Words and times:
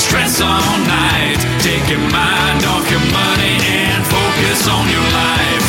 Stress 0.00 0.40
all 0.40 0.78
night. 0.88 1.40
Take 1.60 1.86
your 1.92 2.00
mind 2.10 2.64
off 2.64 2.84
your 2.90 3.04
money 3.12 3.56
and 3.68 4.00
focus 4.06 4.66
on 4.66 4.84
your 4.88 5.08
life. 5.12 5.66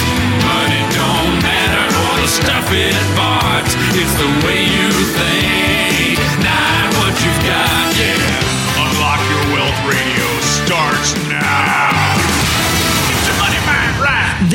Money 0.47 0.83
don't 0.95 1.35
matter 1.43 1.85
or 2.03 2.13
the 2.23 2.29
stuff 2.39 2.67
it 2.71 2.95
bought. 3.19 3.67
It's 3.99 4.15
the 4.23 4.31
way 4.47 4.61
you 4.63 4.89
think, 5.19 5.40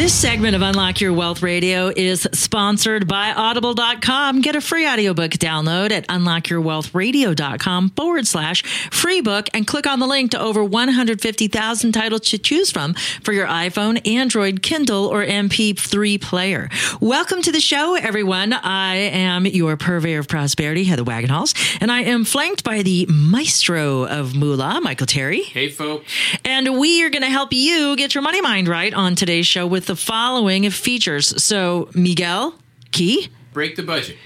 This 0.06 0.14
segment 0.14 0.54
of 0.54 0.62
Unlock 0.62 1.00
Your 1.00 1.12
Wealth 1.12 1.42
Radio 1.42 1.88
is 1.88 2.28
sponsored 2.32 3.08
by 3.08 3.32
Audible.com. 3.32 4.40
Get 4.40 4.54
a 4.54 4.60
free 4.60 4.86
audiobook 4.86 5.32
download 5.32 5.90
at 5.90 6.06
unlockyourwealthradio.com 6.06 7.90
forward 7.90 8.24
slash 8.28 8.62
free 8.92 9.20
book 9.20 9.48
and 9.52 9.66
click 9.66 9.84
on 9.84 9.98
the 9.98 10.06
link 10.06 10.30
to 10.30 10.40
over 10.40 10.62
150,000 10.62 11.90
titles 11.90 12.20
to 12.20 12.38
choose 12.38 12.70
from 12.70 12.94
for 13.24 13.32
your 13.32 13.48
iPhone, 13.48 14.06
Android, 14.06 14.62
Kindle, 14.62 15.06
or 15.06 15.26
MP3 15.26 16.20
player. 16.20 16.68
Welcome 17.00 17.42
to 17.42 17.50
the 17.50 17.58
show, 17.58 17.96
everyone. 17.96 18.52
I 18.52 18.94
am 18.94 19.44
your 19.44 19.76
purveyor 19.76 20.20
of 20.20 20.28
prosperity, 20.28 20.84
Heather 20.84 21.02
Wagenhals, 21.02 21.52
and 21.80 21.90
I 21.90 22.02
am 22.02 22.24
flanked 22.24 22.62
by 22.62 22.82
the 22.82 23.06
maestro 23.10 24.06
of 24.06 24.36
moolah, 24.36 24.80
Michael 24.80 25.08
Terry. 25.08 25.42
Hey, 25.42 25.68
folks. 25.68 26.12
And 26.44 26.78
we 26.78 27.02
are 27.02 27.10
going 27.10 27.22
to 27.22 27.28
help 27.28 27.52
you 27.52 27.96
get 27.96 28.14
your 28.14 28.22
money 28.22 28.40
mind 28.40 28.68
right 28.68 28.94
on 28.94 29.16
today's 29.16 29.48
show 29.48 29.66
with 29.66 29.86
the 29.86 29.95
following 29.96 30.68
features. 30.70 31.42
So, 31.42 31.88
Miguel, 31.94 32.54
Key, 32.92 33.28
Break 33.52 33.76
the 33.76 33.82
budget. 33.82 34.16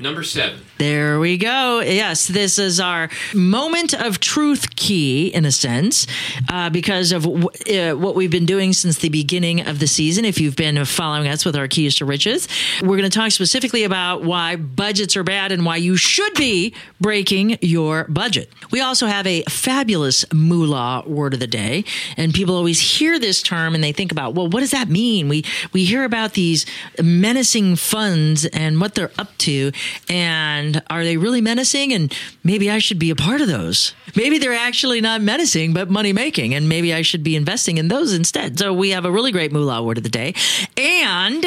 Number 0.00 0.22
seven. 0.22 0.60
there 0.78 1.18
we 1.18 1.36
go. 1.38 1.80
Yes, 1.80 2.28
this 2.28 2.56
is 2.56 2.78
our 2.78 3.08
moment 3.34 3.94
of 3.94 4.20
truth 4.20 4.76
key, 4.76 5.26
in 5.26 5.44
a 5.44 5.50
sense, 5.50 6.06
uh, 6.48 6.70
because 6.70 7.10
of 7.10 7.24
w- 7.24 7.48
uh, 7.68 7.96
what 7.96 8.14
we've 8.14 8.30
been 8.30 8.46
doing 8.46 8.72
since 8.72 8.98
the 8.98 9.08
beginning 9.08 9.66
of 9.66 9.80
the 9.80 9.88
season. 9.88 10.24
If 10.24 10.40
you've 10.40 10.54
been 10.54 10.84
following 10.84 11.26
us 11.26 11.44
with 11.44 11.56
our 11.56 11.66
keys 11.66 11.96
to 11.96 12.04
riches, 12.04 12.46
we're 12.80 12.96
going 12.96 13.10
to 13.10 13.18
talk 13.18 13.32
specifically 13.32 13.82
about 13.82 14.22
why 14.22 14.54
budgets 14.54 15.16
are 15.16 15.24
bad 15.24 15.50
and 15.50 15.64
why 15.66 15.76
you 15.78 15.96
should 15.96 16.34
be 16.34 16.74
breaking 17.00 17.58
your 17.60 18.04
budget. 18.04 18.52
We 18.70 18.80
also 18.80 19.08
have 19.08 19.26
a 19.26 19.42
fabulous 19.48 20.24
moolah 20.32 21.02
word 21.08 21.34
of 21.34 21.40
the 21.40 21.48
day, 21.48 21.84
and 22.16 22.32
people 22.32 22.54
always 22.54 22.78
hear 22.78 23.18
this 23.18 23.42
term 23.42 23.74
and 23.74 23.82
they 23.82 23.90
think 23.92 24.12
about, 24.12 24.34
well, 24.34 24.48
what 24.48 24.60
does 24.60 24.70
that 24.70 24.88
mean? 24.88 25.28
We 25.28 25.44
we 25.72 25.84
hear 25.84 26.04
about 26.04 26.34
these 26.34 26.66
menacing 27.02 27.74
funds 27.74 28.44
and 28.46 28.80
what 28.80 28.94
they're 28.94 29.10
up 29.18 29.36
to, 29.38 29.72
and 30.08 30.82
are 30.90 31.04
they 31.04 31.16
really 31.16 31.40
menacing? 31.40 31.92
And 31.92 32.14
maybe 32.44 32.70
I 32.70 32.78
should 32.78 32.98
be 32.98 33.10
a 33.10 33.16
part 33.16 33.40
of 33.40 33.48
those. 33.48 33.94
Maybe 34.16 34.38
they're 34.38 34.54
actually 34.54 35.00
not 35.00 35.20
menacing, 35.20 35.72
but 35.72 35.90
money 35.90 36.12
making, 36.12 36.54
and 36.54 36.68
maybe 36.68 36.94
I 36.94 37.02
should 37.02 37.22
be 37.22 37.36
investing 37.36 37.78
in 37.78 37.88
those 37.88 38.12
instead. 38.12 38.58
So 38.58 38.72
we 38.72 38.90
have 38.90 39.04
a 39.04 39.10
really 39.10 39.32
great 39.32 39.52
moolah 39.52 39.82
word 39.82 39.98
of 39.98 40.02
the 40.02 40.08
day, 40.08 40.34
and 40.76 41.44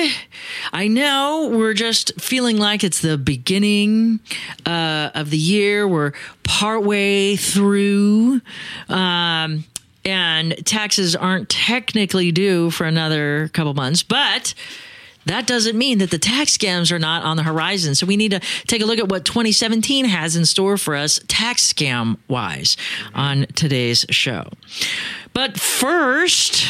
I 0.71 0.87
know 0.87 1.49
we're 1.51 1.73
just 1.73 2.19
feeling 2.21 2.57
like 2.57 2.83
it's 2.83 3.01
the 3.01 3.17
beginning 3.17 4.19
uh, 4.65 5.11
of 5.15 5.29
the 5.29 5.37
year. 5.37 5.87
We're 5.87 6.13
partway 6.43 7.35
through. 7.35 8.41
Um, 8.89 9.65
and 10.03 10.55
taxes 10.65 11.15
aren't 11.15 11.49
technically 11.49 12.31
due 12.31 12.71
for 12.71 12.85
another 12.85 13.49
couple 13.53 13.73
months, 13.73 14.03
but 14.03 14.53
that 15.25 15.47
doesn't 15.47 15.77
mean 15.77 15.99
that 15.99 16.11
the 16.11 16.17
tax 16.17 16.57
scams 16.57 16.91
are 16.91 16.99
not 16.99 17.23
on 17.23 17.37
the 17.37 17.43
horizon. 17.43 17.95
So 17.95 18.05
we 18.05 18.17
need 18.17 18.31
to 18.31 18.39
take 18.67 18.81
a 18.81 18.85
look 18.85 18.99
at 18.99 19.09
what 19.09 19.25
2017 19.25 20.05
has 20.05 20.35
in 20.35 20.45
store 20.45 20.77
for 20.77 20.95
us 20.95 21.19
tax 21.27 21.71
scam 21.71 22.17
wise 22.27 22.77
on 23.13 23.45
today's 23.55 24.05
show. 24.09 24.47
But 25.33 25.59
first, 25.59 26.67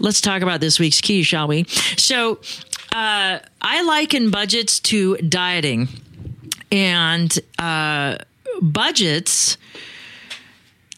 let's 0.00 0.20
talk 0.20 0.42
about 0.42 0.60
this 0.60 0.78
week's 0.78 1.00
key, 1.00 1.22
shall 1.22 1.48
we? 1.48 1.64
So 1.96 2.40
uh, 2.92 3.38
I 3.60 3.82
liken 3.82 4.30
budgets 4.30 4.80
to 4.80 5.16
dieting, 5.18 5.88
and 6.72 7.36
uh, 7.58 8.16
budgets 8.60 9.56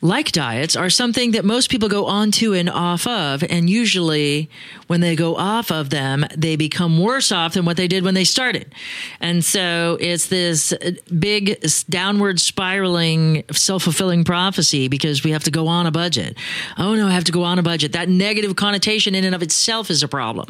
like 0.03 0.33
diets 0.33 0.77
are 0.77 0.89
something 0.89 1.33
that 1.33 1.45
most 1.45 1.69
people 1.69 1.89
go 1.89 2.07
onto 2.07 2.55
and 2.55 2.71
off 2.71 3.07
of 3.07 3.45
and 3.45 3.69
usually 3.69 4.49
when 4.87 5.01
they 5.01 5.15
go 5.15 5.37
off 5.37 5.71
of 5.71 5.91
them 5.91 6.25
they 6.37 6.57
become 6.57 6.99
worse 6.99 7.31
off 7.31 7.53
than 7.55 7.67
what 7.67 7.77
they 7.77 7.87
did 7.87 8.03
when 8.03 8.15
they 8.15 8.25
started. 8.25 8.75
And 9.21 9.45
so 9.45 9.99
it's 10.01 10.29
this 10.29 10.73
big 11.19 11.63
downward 11.91 12.41
spiraling 12.41 13.45
self-fulfilling 13.53 14.25
prophecy 14.25 14.89
because 14.89 15.23
we 15.23 15.33
have 15.33 15.45
to 15.45 15.51
go 15.51 15.67
on 15.67 15.87
a 15.87 15.91
budget. 15.91 16.37
Oh 16.79 16.95
no 16.95 17.07
i 17.07 17.11
have 17.11 17.25
to 17.25 17.33
go 17.33 17.43
on 17.43 17.59
a 17.59 17.63
budget. 17.63 17.93
That 17.93 18.09
negative 18.09 18.57
connotation 18.57 19.15
in 19.15 19.25
and 19.25 19.35
of 19.35 19.43
itself 19.43 19.91
is 19.91 20.03
a 20.03 20.09
problem. 20.09 20.49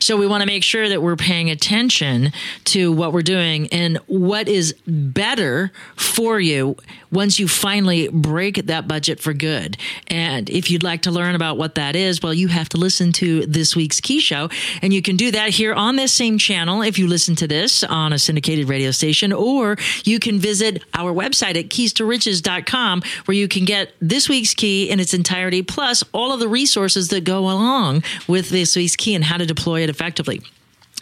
So 0.00 0.16
we 0.16 0.26
want 0.26 0.42
to 0.42 0.46
make 0.46 0.62
sure 0.62 0.88
that 0.88 1.00
we're 1.00 1.16
paying 1.16 1.48
attention 1.48 2.32
to 2.64 2.92
what 2.92 3.12
we're 3.12 3.22
doing 3.22 3.68
and 3.72 3.96
what 4.06 4.48
is 4.48 4.74
better 4.86 5.72
for 5.96 6.38
you 6.40 6.76
once 7.10 7.38
you 7.38 7.46
finally 7.46 8.08
break 8.08 8.66
that 8.66 8.81
budget 8.88 9.20
for 9.20 9.32
good. 9.32 9.76
And 10.08 10.48
if 10.50 10.70
you'd 10.70 10.82
like 10.82 11.02
to 11.02 11.10
learn 11.10 11.34
about 11.34 11.56
what 11.56 11.74
that 11.76 11.96
is, 11.96 12.22
well, 12.22 12.34
you 12.34 12.48
have 12.48 12.68
to 12.70 12.76
listen 12.76 13.12
to 13.14 13.46
this 13.46 13.76
week's 13.76 14.00
Key 14.00 14.20
Show. 14.20 14.48
And 14.80 14.92
you 14.92 15.02
can 15.02 15.16
do 15.16 15.30
that 15.30 15.50
here 15.50 15.74
on 15.74 15.96
this 15.96 16.12
same 16.12 16.38
channel 16.38 16.82
if 16.82 16.98
you 16.98 17.06
listen 17.06 17.36
to 17.36 17.46
this 17.46 17.84
on 17.84 18.12
a 18.12 18.18
syndicated 18.18 18.68
radio 18.68 18.90
station, 18.90 19.32
or 19.32 19.76
you 20.04 20.18
can 20.18 20.38
visit 20.38 20.82
our 20.94 21.12
website 21.12 21.56
at 21.56 21.68
keys2riches.com 21.68 23.02
where 23.24 23.36
you 23.36 23.48
can 23.48 23.64
get 23.64 23.92
this 24.00 24.28
week's 24.28 24.54
key 24.54 24.90
in 24.90 25.00
its 25.00 25.14
entirety, 25.14 25.62
plus 25.62 26.04
all 26.12 26.32
of 26.32 26.40
the 26.40 26.48
resources 26.48 27.08
that 27.08 27.24
go 27.24 27.40
along 27.40 28.02
with 28.26 28.50
this 28.50 28.76
week's 28.76 28.96
key 28.96 29.14
and 29.14 29.24
how 29.24 29.36
to 29.36 29.46
deploy 29.46 29.82
it 29.82 29.90
effectively 29.90 30.42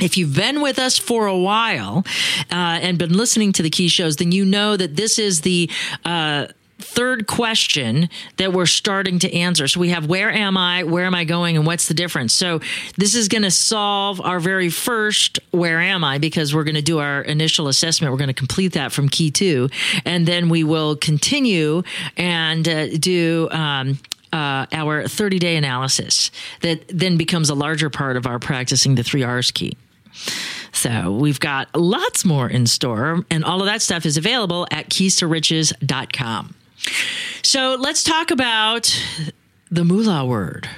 if 0.03 0.17
you've 0.17 0.35
been 0.35 0.61
with 0.61 0.79
us 0.79 0.99
for 0.99 1.27
a 1.27 1.37
while 1.37 2.05
uh, 2.51 2.79
and 2.83 2.99
been 2.99 3.17
listening 3.17 3.53
to 3.53 3.63
the 3.63 3.71
key 3.71 3.89
shows, 3.89 4.17
then 4.17 4.33
you 4.33 4.45
know 4.45 4.77
that 4.77 4.97
this 4.97 5.19
is 5.19 5.43
the 5.43 5.71
uh, 6.05 6.47
third 6.81 7.27
question 7.27 8.09
that 8.37 8.53
we're 8.53 8.67
starting 8.67 9.19
to 9.21 9.35
answer. 9.35 9.69
So 9.69 9.81
we 9.81 9.91
have 9.91 10.07
where 10.07 10.31
am 10.31 10.57
I, 10.57 10.85
where 10.85 11.05
am 11.05 11.15
I 11.15 11.25
going, 11.25 11.57
and 11.57 11.67
what's 11.67 11.89
the 11.89 11.95
difference? 11.95 12.33
So 12.33 12.61
this 12.97 13.15
is 13.15 13.29
going 13.29 13.43
to 13.43 13.51
solve 13.51 14.21
our 14.21 14.41
very 14.41 14.71
first 14.71 15.39
where 15.51 15.81
am 15.81 16.05
I 16.05 16.19
because 16.19 16.55
we're 16.55 16.65
going 16.65 16.75
to 16.75 16.83
do 16.83 16.99
our 16.99 17.23
initial 17.23 17.69
assessment. 17.69 18.13
We're 18.13 18.19
going 18.19 18.29
to 18.29 18.35
complete 18.35 18.73
that 18.73 18.93
from 18.93 19.09
key 19.09 19.31
two, 19.31 19.69
and 20.05 20.27
then 20.27 20.49
we 20.49 20.65
will 20.65 20.97
continue 20.97 21.83
and 22.17 22.69
uh, 22.69 22.89
do. 22.97 23.49
Um, 23.51 23.99
uh, 24.33 24.65
our 24.71 25.09
30 25.09 25.41
day 25.41 25.57
analysis 25.57 26.31
that 26.61 26.87
then 26.87 27.17
becomes 27.17 27.51
a 27.51 27.55
larger 27.57 27.91
part 27.91 28.17
of 28.17 28.29
our 28.29 28.39
practicing 28.39 28.95
the 28.95 29.03
three 29.03 29.25
R's 29.25 29.51
key. 29.51 29.77
So 30.73 31.13
we've 31.13 31.41
got 31.41 31.75
lots 31.75 32.25
more 32.25 32.49
in 32.49 32.67
store, 32.67 33.25
and 33.31 33.45
all 33.45 33.61
of 33.61 33.67
that 33.67 33.83
stuff 33.83 34.07
is 34.07 34.17
available 34.17 34.67
at 34.71 34.89
keys2riches.com. 34.89 36.55
So 37.43 37.77
let's 37.79 38.05
talk 38.05 38.31
about 38.31 38.93
the 39.71 39.85
moolah 39.85 40.25
word, 40.27 40.69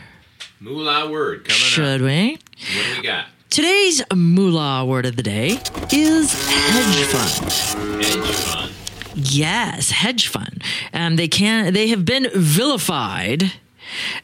Moolah 0.60 1.10
word 1.10 1.44
coming 1.44 1.58
should 1.58 2.00
up. 2.00 2.06
we? 2.06 2.38
What 2.76 2.86
do 2.86 2.96
we 2.96 3.02
got? 3.02 3.26
Today's 3.50 4.02
moolah 4.14 4.84
word 4.86 5.04
of 5.06 5.16
the 5.16 5.22
day 5.22 5.58
is 5.90 6.32
hedge 6.48 7.04
fund. 7.06 8.02
Hedge 8.04 8.34
fund. 8.34 8.72
Yes, 9.14 9.90
hedge 9.90 10.28
fund. 10.28 10.62
Um, 10.94 11.16
they 11.16 11.28
can 11.28 11.72
they 11.74 11.88
have 11.88 12.04
been 12.04 12.28
vilified. 12.34 13.52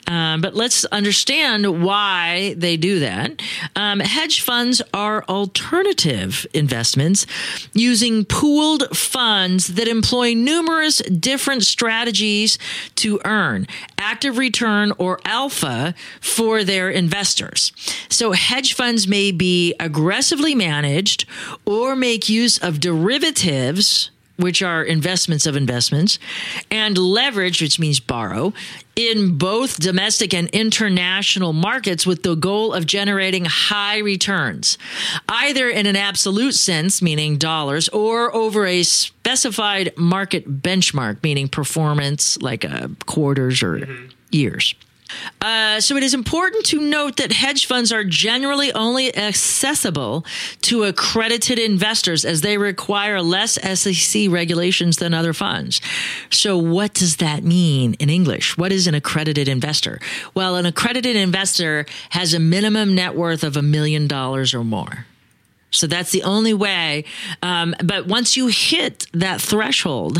Um, 0.06 0.40
but 0.40 0.54
let's 0.54 0.84
understand 0.86 1.82
why 1.82 2.54
they 2.56 2.76
do 2.76 3.00
that. 3.00 3.40
Um, 3.76 4.00
hedge 4.00 4.40
funds 4.40 4.82
are 4.92 5.24
alternative 5.24 6.46
investments 6.54 7.26
using 7.72 8.24
pooled 8.24 8.96
funds 8.96 9.68
that 9.68 9.88
employ 9.88 10.34
numerous 10.34 10.98
different 10.98 11.64
strategies 11.64 12.58
to 12.96 13.20
earn 13.24 13.66
active 13.98 14.38
return 14.38 14.92
or 14.98 15.20
alpha 15.24 15.94
for 16.20 16.64
their 16.64 16.90
investors. 16.90 17.72
So, 18.08 18.32
hedge 18.32 18.74
funds 18.74 19.06
may 19.06 19.32
be 19.32 19.74
aggressively 19.80 20.54
managed 20.54 21.26
or 21.64 21.94
make 21.94 22.28
use 22.28 22.58
of 22.58 22.80
derivatives 22.80 24.10
which 24.38 24.62
are 24.62 24.82
investments 24.82 25.46
of 25.46 25.56
investments, 25.56 26.18
and 26.70 26.96
leverage, 26.96 27.60
which 27.60 27.78
means 27.78 28.00
borrow, 28.00 28.52
in 28.96 29.36
both 29.36 29.78
domestic 29.80 30.32
and 30.32 30.48
international 30.50 31.52
markets 31.52 32.06
with 32.06 32.22
the 32.22 32.34
goal 32.34 32.72
of 32.72 32.86
generating 32.86 33.44
high 33.44 33.98
returns, 33.98 34.78
either 35.28 35.68
in 35.68 35.86
an 35.86 35.96
absolute 35.96 36.54
sense, 36.54 37.02
meaning 37.02 37.36
dollars, 37.36 37.88
or 37.90 38.34
over 38.34 38.64
a 38.64 38.82
specified 38.82 39.92
market 39.96 40.62
benchmark, 40.62 41.22
meaning 41.22 41.48
performance 41.48 42.40
like 42.40 42.64
uh, 42.64 42.88
quarters 43.06 43.62
or 43.62 43.86
years. 44.30 44.74
Uh, 45.40 45.80
so 45.80 45.96
it 45.96 46.02
is 46.02 46.14
important 46.14 46.64
to 46.66 46.80
note 46.80 47.16
that 47.16 47.32
hedge 47.32 47.66
funds 47.66 47.92
are 47.92 48.04
generally 48.04 48.72
only 48.72 49.14
accessible 49.16 50.24
to 50.62 50.84
accredited 50.84 51.58
investors 51.58 52.24
as 52.24 52.40
they 52.40 52.58
require 52.58 53.22
less 53.22 53.58
SEC 53.78 54.28
regulations 54.30 54.96
than 54.96 55.14
other 55.14 55.32
funds. 55.32 55.80
So 56.30 56.58
what 56.58 56.94
does 56.94 57.16
that 57.16 57.44
mean 57.44 57.94
in 57.94 58.10
English? 58.10 58.58
What 58.58 58.72
is 58.72 58.86
an 58.86 58.94
accredited 58.94 59.48
investor? 59.48 60.00
Well, 60.34 60.56
an 60.56 60.66
accredited 60.66 61.16
investor 61.16 61.86
has 62.10 62.34
a 62.34 62.38
minimum 62.40 62.94
net 62.94 63.14
worth 63.14 63.44
of 63.44 63.56
a 63.56 63.62
million 63.62 64.06
dollars 64.06 64.54
or 64.54 64.64
more. 64.64 65.06
So 65.70 65.86
that's 65.86 66.10
the 66.10 66.22
only 66.22 66.54
way. 66.54 67.04
Um, 67.42 67.74
but 67.84 68.06
once 68.06 68.36
you 68.36 68.46
hit 68.46 69.06
that 69.12 69.40
threshold, 69.40 70.18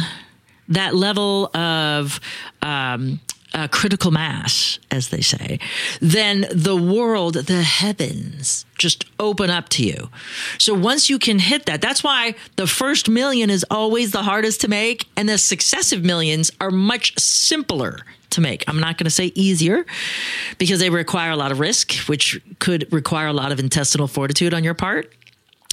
that 0.69 0.94
level 0.94 1.46
of 1.56 2.20
um, 2.61 3.20
uh, 3.55 3.69
critical 3.69 4.11
mass, 4.11 4.79
as 4.91 5.09
they 5.09 5.21
say, 5.21 5.59
then 6.00 6.47
the 6.50 6.77
world, 6.77 7.35
the 7.35 7.62
heavens 7.62 8.67
just 8.77 9.05
open 9.19 9.50
up 9.50 9.69
to 9.71 9.85
you. 9.85 10.11
So 10.59 10.75
once 10.75 11.11
you 11.11 11.19
can 11.19 11.39
hit 11.39 11.67
that, 11.67 11.81
that's 11.81 12.05
why 12.05 12.35
the 12.56 12.67
first 12.67 13.09
million 13.09 13.50
is 13.50 13.65
always 13.71 14.12
the 14.12 14.23
hardest 14.23 14.61
to 14.62 14.69
make, 14.69 15.09
and 15.17 15.29
the 15.29 15.39
successive 15.39 16.05
millions 16.05 16.50
are 16.61 16.71
much 16.71 17.19
simpler 17.19 18.00
to 18.31 18.41
make. 18.41 18.65
I'm 18.69 18.81
not 18.81 18.99
going 18.99 19.05
to 19.05 19.11
say 19.11 19.33
easier 19.35 19.87
because 20.59 20.81
they 20.81 20.91
require 20.91 21.31
a 21.31 21.37
lot 21.37 21.50
of 21.50 21.61
risk, 21.61 21.95
which 22.09 22.41
could 22.59 22.93
require 22.93 23.29
a 23.29 23.33
lot 23.33 23.53
of 23.53 23.59
intestinal 23.59 24.06
fortitude 24.06 24.53
on 24.53 24.62
your 24.65 24.75
part. 24.75 25.12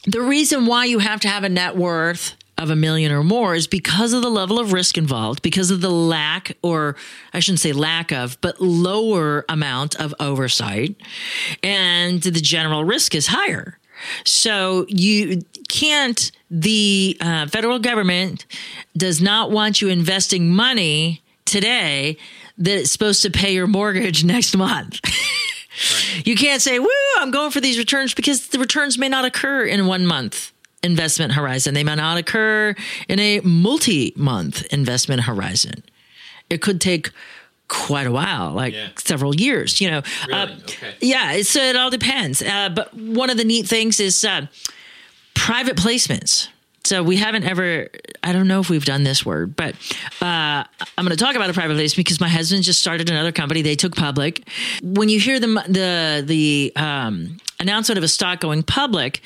The 0.08 0.22
reason 0.22 0.66
why 0.66 0.86
you 0.86 1.00
have 1.00 1.20
to 1.22 1.28
have 1.28 1.44
a 1.44 1.50
net 1.50 1.76
worth 1.76 2.36
of 2.58 2.70
a 2.70 2.76
million 2.76 3.12
or 3.12 3.24
more 3.24 3.54
is 3.54 3.68
because 3.68 4.14
of 4.14 4.22
the 4.22 4.30
level 4.30 4.60
of 4.60 4.72
risk 4.72 4.98
involved, 4.98 5.42
because 5.42 5.72
of 5.72 5.82
the 5.82 5.90
lack, 5.90 6.56
or 6.62 6.96
I 7.34 7.40
shouldn't 7.40 7.60
say 7.60 7.74
lack 7.74 8.12
of, 8.12 8.40
but 8.42 8.62
lower 8.62 9.46
amount 9.50 9.96
of 9.96 10.14
oversight, 10.20 10.96
and 11.62 12.22
the 12.22 12.32
general 12.32 12.86
risk 12.86 13.14
is 13.14 13.28
higher. 13.28 13.78
So 14.24 14.86
you 14.88 15.42
can't, 15.68 16.32
the 16.50 17.18
uh, 17.20 17.48
federal 17.48 17.80
government 17.80 18.46
does 18.96 19.22
not 19.22 19.52
want 19.52 19.82
you 19.82 19.90
investing 19.90 20.50
money 20.52 21.24
today 21.46 22.18
that 22.58 22.78
it's 22.78 22.92
supposed 22.92 23.22
to 23.24 23.30
pay 23.30 23.54
your 23.54 23.68
mortgage 23.68 24.24
next 24.24 24.56
month. 24.56 25.00
You 26.26 26.36
can't 26.36 26.62
say, 26.62 26.80
woo, 26.80 26.88
I'm 27.18 27.32
going 27.32 27.52
for 27.52 27.60
these 27.60 27.78
returns 27.78 28.14
because 28.14 28.48
the 28.48 28.60
returns 28.60 28.98
may 28.98 29.10
not 29.10 29.26
occur 29.26 29.66
in 29.66 29.88
one 29.88 30.06
month 30.06 30.54
investment 30.84 31.34
horizon. 31.34 31.74
They 31.74 31.84
may 31.84 31.96
not 31.96 32.18
occur 32.18 32.76
in 33.08 33.20
a 33.20 33.40
multi 33.42 34.14
month 34.16 34.64
investment 34.74 35.22
horizon. 35.24 35.84
It 36.50 36.62
could 36.62 36.80
take 36.80 37.10
quite 37.68 38.06
a 38.06 38.12
while, 38.12 38.52
like 38.52 38.74
Yeah. 38.76 38.90
several 38.98 39.36
years, 39.36 39.82
you 39.82 39.90
know. 39.90 40.02
Uh, 40.32 40.48
Okay. 40.64 40.94
Yeah, 41.02 41.32
it's, 41.34 41.56
it 41.56 41.76
all 41.76 41.90
depends. 41.90 42.42
Uh, 42.44 42.70
but 42.70 42.94
one 42.94 43.30
of 43.32 43.38
the 43.38 43.44
neat 43.44 43.68
things 43.68 44.00
is 44.00 44.24
uh, 44.24 44.46
private 45.34 45.76
placements. 45.76 46.50
So 46.84 47.02
we 47.02 47.18
haven't 47.18 47.46
ever, 47.46 47.88
I 48.22 48.32
don't 48.32 48.48
know 48.48 48.60
if 48.60 48.70
we've 48.70 48.86
done 48.86 49.04
this 49.04 49.26
word, 49.26 49.56
but 49.56 49.74
uh, 50.22 50.64
I'm 50.98 51.06
going 51.06 51.10
to 51.10 51.16
talk 51.16 51.36
about 51.36 51.50
a 51.50 51.54
private 51.54 51.74
placement 51.74 52.06
because 52.06 52.20
my 52.22 52.30
husband 52.30 52.64
just 52.64 52.80
started 52.80 53.10
another 53.10 53.32
company. 53.32 53.64
They 53.64 53.76
took 53.76 53.96
public. 53.96 54.48
When 54.84 55.10
you 55.10 55.20
hear 55.20 55.40
the 55.40 55.48
the 55.68 56.24
the 56.24 56.72
um, 56.76 57.38
announcement 57.60 57.98
of 57.98 58.04
a 58.04 58.08
stock 58.08 58.40
going 58.40 58.62
public, 58.62 59.22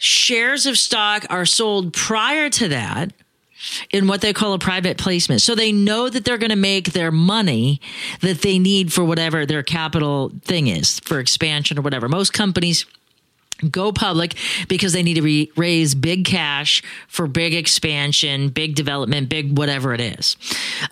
shares 0.00 0.64
of 0.64 0.78
stock 0.78 1.26
are 1.28 1.44
sold 1.44 1.92
prior 1.92 2.48
to 2.48 2.68
that 2.68 3.12
in 3.90 4.06
what 4.06 4.22
they 4.22 4.32
call 4.32 4.54
a 4.54 4.58
private 4.58 4.96
placement. 4.96 5.42
So 5.42 5.54
they 5.54 5.72
know 5.72 6.08
that 6.08 6.24
they're 6.24 6.38
going 6.38 6.50
to 6.50 6.56
make 6.56 6.92
their 6.92 7.12
money 7.12 7.82
that 8.22 8.40
they 8.40 8.58
need 8.58 8.94
for 8.94 9.04
whatever 9.04 9.44
their 9.44 9.62
capital 9.62 10.32
thing 10.42 10.68
is 10.68 11.00
for 11.00 11.20
expansion 11.20 11.78
or 11.78 11.82
whatever. 11.82 12.08
Most 12.08 12.32
companies 12.32 12.86
go 13.70 13.92
public 13.92 14.36
because 14.68 14.94
they 14.94 15.02
need 15.02 15.14
to 15.14 15.22
re- 15.22 15.52
raise 15.54 15.94
big 15.94 16.24
cash 16.24 16.82
for 17.06 17.26
big 17.26 17.52
expansion, 17.52 18.48
big 18.48 18.74
development, 18.74 19.28
big 19.28 19.58
whatever 19.58 19.92
it 19.92 20.00
is. 20.00 20.38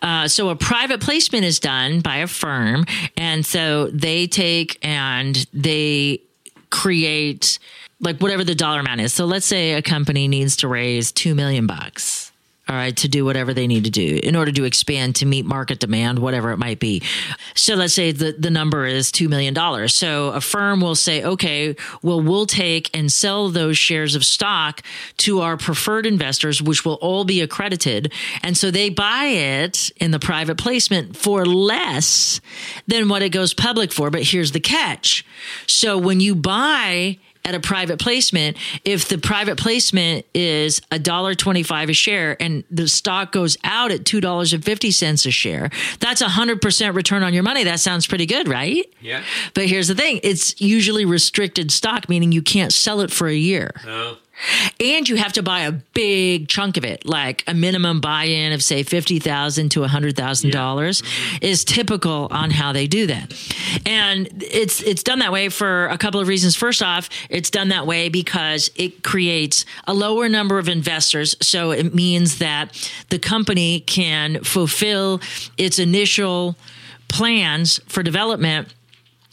Uh, 0.02 0.28
so 0.28 0.50
a 0.50 0.56
private 0.56 1.00
placement 1.00 1.46
is 1.46 1.58
done 1.58 2.00
by 2.00 2.19
a 2.19 2.26
firm, 2.26 2.84
and 3.16 3.46
so 3.46 3.87
they 3.87 4.26
take 4.26 4.78
and 4.82 5.46
they 5.55 6.20
create 6.69 7.58
like 8.00 8.18
whatever 8.18 8.44
the 8.44 8.54
dollar 8.54 8.80
amount 8.80 9.00
is. 9.00 9.12
So 9.12 9.24
let's 9.24 9.46
say 9.46 9.74
a 9.74 9.82
company 9.82 10.28
needs 10.28 10.56
to 10.58 10.68
raise 10.68 11.12
two 11.12 11.34
million 11.34 11.66
bucks. 11.66 12.28
All 12.70 12.76
right, 12.76 12.94
to 12.98 13.08
do 13.08 13.24
whatever 13.24 13.54
they 13.54 13.66
need 13.66 13.84
to 13.84 13.90
do 13.90 14.20
in 14.22 14.36
order 14.36 14.52
to 14.52 14.64
expand 14.64 15.16
to 15.16 15.26
meet 15.26 15.46
market 15.46 15.78
demand, 15.78 16.18
whatever 16.18 16.50
it 16.50 16.58
might 16.58 16.78
be. 16.78 17.02
So 17.54 17.74
let's 17.76 17.94
say 17.94 18.12
the, 18.12 18.32
the 18.32 18.50
number 18.50 18.84
is 18.84 19.10
$2 19.10 19.26
million. 19.26 19.88
So 19.88 20.32
a 20.32 20.40
firm 20.42 20.82
will 20.82 20.94
say, 20.94 21.24
okay, 21.24 21.76
well, 22.02 22.20
we'll 22.20 22.44
take 22.44 22.94
and 22.94 23.10
sell 23.10 23.48
those 23.48 23.78
shares 23.78 24.14
of 24.14 24.22
stock 24.22 24.82
to 25.18 25.40
our 25.40 25.56
preferred 25.56 26.04
investors, 26.04 26.60
which 26.60 26.84
will 26.84 26.98
all 27.00 27.24
be 27.24 27.40
accredited. 27.40 28.12
And 28.42 28.54
so 28.54 28.70
they 28.70 28.90
buy 28.90 29.24
it 29.24 29.90
in 29.96 30.10
the 30.10 30.18
private 30.18 30.58
placement 30.58 31.16
for 31.16 31.46
less 31.46 32.42
than 32.86 33.08
what 33.08 33.22
it 33.22 33.30
goes 33.30 33.54
public 33.54 33.92
for. 33.92 34.10
But 34.10 34.24
here's 34.24 34.52
the 34.52 34.60
catch. 34.60 35.24
So 35.66 35.96
when 35.96 36.20
you 36.20 36.34
buy 36.34 37.16
at 37.48 37.54
a 37.54 37.60
private 37.60 37.98
placement, 37.98 38.58
if 38.84 39.08
the 39.08 39.16
private 39.16 39.56
placement 39.56 40.26
is 40.34 40.82
a 40.90 40.98
dollar 40.98 41.34
twenty-five 41.34 41.88
a 41.88 41.94
share 41.94 42.36
and 42.42 42.62
the 42.70 42.86
stock 42.86 43.32
goes 43.32 43.56
out 43.64 43.90
at 43.90 44.04
two 44.04 44.20
dollars 44.20 44.52
and 44.52 44.62
fifty 44.62 44.90
cents 44.90 45.24
a 45.24 45.30
share, 45.30 45.70
that's 45.98 46.20
a 46.20 46.28
hundred 46.28 46.60
percent 46.60 46.94
return 46.94 47.22
on 47.22 47.32
your 47.32 47.42
money. 47.42 47.64
That 47.64 47.80
sounds 47.80 48.06
pretty 48.06 48.26
good, 48.26 48.48
right? 48.48 48.84
Yeah. 49.00 49.22
But 49.54 49.66
here's 49.66 49.88
the 49.88 49.94
thing: 49.94 50.20
it's 50.22 50.60
usually 50.60 51.06
restricted 51.06 51.72
stock, 51.72 52.08
meaning 52.08 52.32
you 52.32 52.42
can't 52.42 52.72
sell 52.72 53.00
it 53.00 53.10
for 53.10 53.28
a 53.28 53.34
year. 53.34 53.72
No. 53.86 54.16
And 54.81 55.08
you 55.08 55.17
have 55.17 55.32
to 55.32 55.43
buy 55.43 55.61
a 55.61 55.73
big 55.73 56.49
chunk 56.49 56.76
of 56.76 56.85
it, 56.85 57.05
like 57.05 57.43
a 57.46 57.55
minimum 57.55 58.00
buy-in 58.00 58.52
of 58.52 58.62
say 58.62 58.82
fifty 58.82 59.19
thousand 59.19 59.70
to 59.70 59.82
hundred 59.82 60.17
thousand 60.17 60.50
dollars, 60.50 61.02
is 61.43 61.65
typical 61.65 62.29
on 62.31 62.51
how 62.51 62.72
they 62.72 62.86
do 62.86 63.06
that. 63.08 63.34
And 63.84 64.29
it's 64.43 64.81
it's 64.82 65.03
done 65.03 65.19
that 65.19 65.32
way 65.32 65.48
for 65.48 65.86
a 65.86 65.98
couple 65.98 66.20
of 66.20 66.29
reasons. 66.29 66.55
First 66.55 66.82
off, 66.82 67.08
it's 67.29 67.51
done 67.51 67.69
that 67.70 67.86
way 67.86 68.08
because 68.08 68.70
it 68.77 69.03
creates 69.03 69.65
a 69.86 69.94
lower 69.94 70.29
number 70.29 70.58
of 70.58 70.69
investors, 70.69 71.34
so 71.41 71.72
it 71.72 71.94
means 71.94 72.39
that 72.39 72.91
the 73.08 73.19
company 73.19 73.81
can 73.81 74.44
fulfill 74.44 75.20
its 75.56 75.79
initial 75.79 76.56
plans 77.08 77.81
for 77.86 78.03
development 78.03 78.69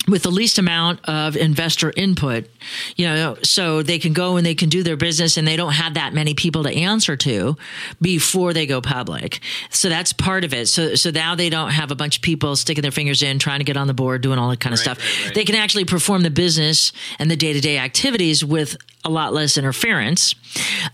with 0.07 0.24
the 0.24 0.31
least 0.31 0.59
amount 0.59 1.00
of 1.09 1.35
investor 1.35 1.91
input, 1.95 2.47
you 2.95 3.07
know, 3.07 3.38
so 3.43 3.81
they 3.81 3.97
can 4.00 4.13
go 4.13 4.38
and 4.38 4.45
they 4.45 4.53
can 4.55 4.69
do 4.69 4.83
their 4.83 4.97
business 4.97 5.38
and 5.38 5.47
they 5.47 5.55
don't 5.55 5.74
have 5.74 5.95
that 5.95 6.13
many 6.13 6.33
people 6.33 6.63
to 6.63 6.69
answer 6.69 7.15
to 7.17 7.57
before 8.01 8.53
they 8.53 8.65
go 8.67 8.81
public. 8.81 9.39
So 9.71 9.89
that's 9.89 10.13
part 10.13 10.43
of 10.43 10.53
it. 10.53 10.67
So 10.67 10.95
so 10.95 11.09
now 11.09 11.35
they 11.35 11.50
don't 11.50 11.71
have 11.71 11.91
a 11.91 11.95
bunch 11.95 12.17
of 12.17 12.21
people 12.21 12.55
sticking 12.55 12.81
their 12.83 12.91
fingers 12.91 13.24
in 13.24 13.39
trying 13.39 13.59
to 13.59 13.65
get 13.65 13.77
on 13.77 13.88
the 13.88 13.93
board, 13.93 14.21
doing 14.21 14.38
all 14.39 14.50
that 14.50 14.59
kind 14.59 14.74
of 14.74 14.79
Right, 14.79 14.83
stuff. 14.83 14.97
right, 15.00 15.25
right. 15.25 15.35
They 15.35 15.45
can 15.45 15.55
actually 15.55 15.85
perform 15.85 16.21
the 16.21 16.29
business 16.29 16.91
and 17.17 17.31
the 17.31 17.35
day-to-day 17.35 17.77
activities 17.77 18.43
with 18.45 18.77
a 19.05 19.09
lot 19.09 19.33
less 19.33 19.57
interference. 19.57 20.35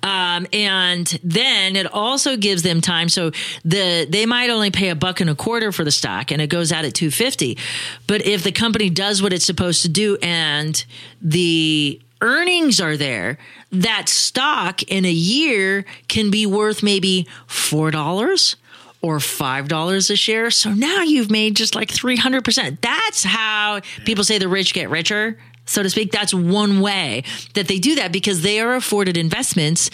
Um, 0.03 0.45
and 0.53 1.07
then 1.23 1.75
it 1.75 1.91
also 1.91 2.37
gives 2.37 2.61
them 2.61 2.81
time. 2.81 3.09
So 3.09 3.31
the 3.63 4.05
they 4.09 4.25
might 4.25 4.49
only 4.49 4.69
pay 4.69 4.89
a 4.89 4.95
buck 4.95 5.21
and 5.21 5.29
a 5.29 5.35
quarter 5.35 5.71
for 5.71 5.83
the 5.83 5.91
stock, 5.91 6.31
and 6.31 6.41
it 6.41 6.47
goes 6.47 6.71
out 6.71 6.85
at 6.85 6.93
two 6.93 7.09
fifty. 7.09 7.57
But 8.05 8.25
if 8.25 8.43
the 8.43 8.51
company 8.51 8.89
does 8.89 9.21
what 9.21 9.33
it's 9.33 9.45
supposed 9.45 9.81
to 9.83 9.89
do, 9.89 10.17
and 10.21 10.83
the 11.21 12.01
earnings 12.19 12.79
are 12.79 12.97
there, 12.97 13.37
that 13.71 14.09
stock 14.09 14.83
in 14.83 15.05
a 15.05 15.11
year 15.11 15.85
can 16.07 16.29
be 16.29 16.45
worth 16.45 16.83
maybe 16.83 17.27
four 17.47 17.91
dollars 17.91 18.57
or 19.01 19.19
five 19.19 19.67
dollars 19.67 20.09
a 20.11 20.15
share. 20.15 20.51
So 20.51 20.73
now 20.73 21.01
you've 21.01 21.31
made 21.31 21.55
just 21.55 21.73
like 21.75 21.89
three 21.89 22.17
hundred 22.17 22.43
percent. 22.43 22.81
That's 22.81 23.23
how 23.23 23.81
people 24.05 24.23
say 24.23 24.37
the 24.37 24.47
rich 24.47 24.73
get 24.73 24.89
richer, 24.89 25.39
so 25.71 25.83
to 25.83 25.89
speak. 25.89 26.11
That's 26.11 26.33
one 26.33 26.81
way 26.81 27.23
that 27.53 27.67
they 27.67 27.79
do 27.79 27.95
that 27.95 28.11
because 28.11 28.41
they 28.41 28.59
are 28.59 28.75
afforded 28.75 29.17
investments 29.17 29.89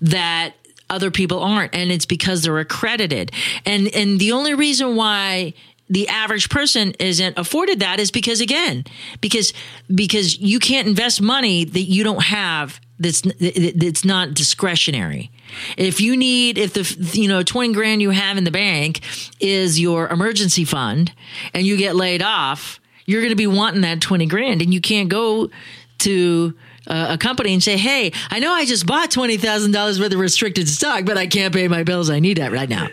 that 0.00 0.54
other 0.88 1.10
people 1.10 1.40
aren't, 1.40 1.74
and 1.74 1.92
it's 1.92 2.06
because 2.06 2.42
they're 2.42 2.58
accredited. 2.58 3.32
And 3.64 3.88
and 3.94 4.18
the 4.18 4.32
only 4.32 4.54
reason 4.54 4.96
why 4.96 5.54
the 5.88 6.08
average 6.08 6.48
person 6.48 6.92
isn't 6.98 7.36
afforded 7.36 7.80
that 7.80 7.98
is 7.98 8.10
because 8.10 8.40
again 8.40 8.84
because 9.20 9.52
because 9.92 10.38
you 10.38 10.58
can't 10.58 10.86
invest 10.86 11.20
money 11.20 11.64
that 11.64 11.82
you 11.82 12.04
don't 12.04 12.22
have 12.22 12.80
that's 12.98 13.22
that's 13.40 14.04
not 14.04 14.34
discretionary 14.34 15.30
If 15.76 16.00
you 16.00 16.16
need, 16.16 16.58
if 16.58 16.74
the 16.74 17.18
you 17.18 17.28
know 17.28 17.42
twenty 17.42 17.72
grand 17.74 18.02
you 18.02 18.10
have 18.10 18.36
in 18.38 18.44
the 18.44 18.50
bank 18.50 19.00
is 19.40 19.80
your 19.80 20.08
emergency 20.08 20.64
fund, 20.64 21.12
and 21.54 21.66
you 21.66 21.76
get 21.76 21.96
laid 21.96 22.22
off, 22.22 22.79
you're 23.10 23.20
going 23.20 23.30
to 23.30 23.36
be 23.36 23.46
wanting 23.46 23.80
that 23.82 24.00
twenty 24.00 24.26
grand, 24.26 24.62
and 24.62 24.72
you 24.72 24.80
can't 24.80 25.08
go 25.08 25.50
to 25.98 26.54
uh, 26.86 27.08
a 27.10 27.18
company 27.18 27.52
and 27.52 27.62
say, 27.62 27.76
"Hey, 27.76 28.12
I 28.30 28.38
know 28.38 28.52
I 28.52 28.64
just 28.64 28.86
bought 28.86 29.10
twenty 29.10 29.36
thousand 29.36 29.72
dollars 29.72 30.00
worth 30.00 30.12
of 30.12 30.18
restricted 30.20 30.68
stock, 30.68 31.04
but 31.04 31.18
I 31.18 31.26
can't 31.26 31.52
pay 31.52 31.68
my 31.68 31.82
bills. 31.82 32.08
I 32.08 32.20
need 32.20 32.38
that 32.38 32.52
right 32.52 32.68
now." 32.68 32.88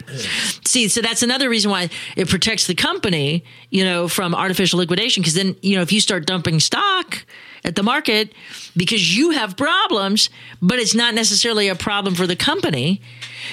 See, 0.66 0.88
so 0.88 1.02
that's 1.02 1.24
another 1.24 1.50
reason 1.50 1.72
why 1.72 1.90
it 2.16 2.28
protects 2.30 2.68
the 2.68 2.76
company, 2.76 3.44
you 3.70 3.84
know, 3.84 4.08
from 4.08 4.36
artificial 4.36 4.80
liquidation. 4.80 5.22
Because 5.22 5.36
then, 5.36 5.56
you 5.62 5.76
know, 5.76 5.82
if 5.82 5.92
you 5.94 6.02
start 6.02 6.26
dumping 6.26 6.60
stock 6.60 7.26
at 7.68 7.76
the 7.76 7.84
market 7.84 8.34
because 8.76 9.16
you 9.16 9.32
have 9.32 9.58
problems, 9.58 10.30
but 10.62 10.80
it's 10.80 10.96
not 10.96 11.14
necessarily 11.14 11.68
a 11.68 11.76
problem 11.76 12.16
for 12.16 12.26
the 12.26 12.36
company, 12.36 13.02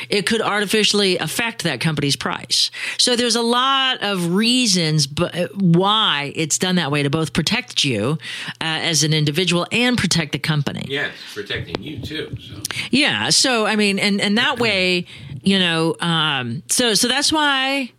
it 0.09 0.27
could 0.27 0.41
artificially 0.41 1.19
affect 1.19 1.65
that 1.65 1.81
company's 1.81 2.17
price. 2.17 2.71
So 2.99 3.17
there's 3.17 3.37
a 3.37 3.43
lot 3.43 4.03
of 4.03 4.33
reasons 4.33 5.07
b- 5.07 5.29
why 5.55 6.33
it's 6.37 6.59
done 6.59 6.77
that 6.77 6.91
way 6.91 7.03
to 7.03 7.11
both 7.11 7.33
protect 7.33 7.85
you 7.85 8.19
uh, 8.61 8.65
as 8.91 9.03
an 9.03 9.13
individual 9.13 9.67
and 9.73 9.99
protect 9.99 10.33
the 10.33 10.39
company. 10.39 10.87
Yeah, 10.89 11.11
protecting 11.35 11.83
you 11.83 12.01
too. 12.01 12.37
So 12.41 12.55
Yeah. 12.91 13.31
So 13.31 13.67
I 13.67 13.77
mean, 13.77 13.99
and 13.99 14.21
and 14.21 14.39
that 14.39 14.59
way, 14.59 15.07
you 15.43 15.59
know, 15.59 15.97
um, 16.01 16.63
so 16.69 16.95
so 16.95 17.09
that's 17.09 17.33
why 17.33 17.93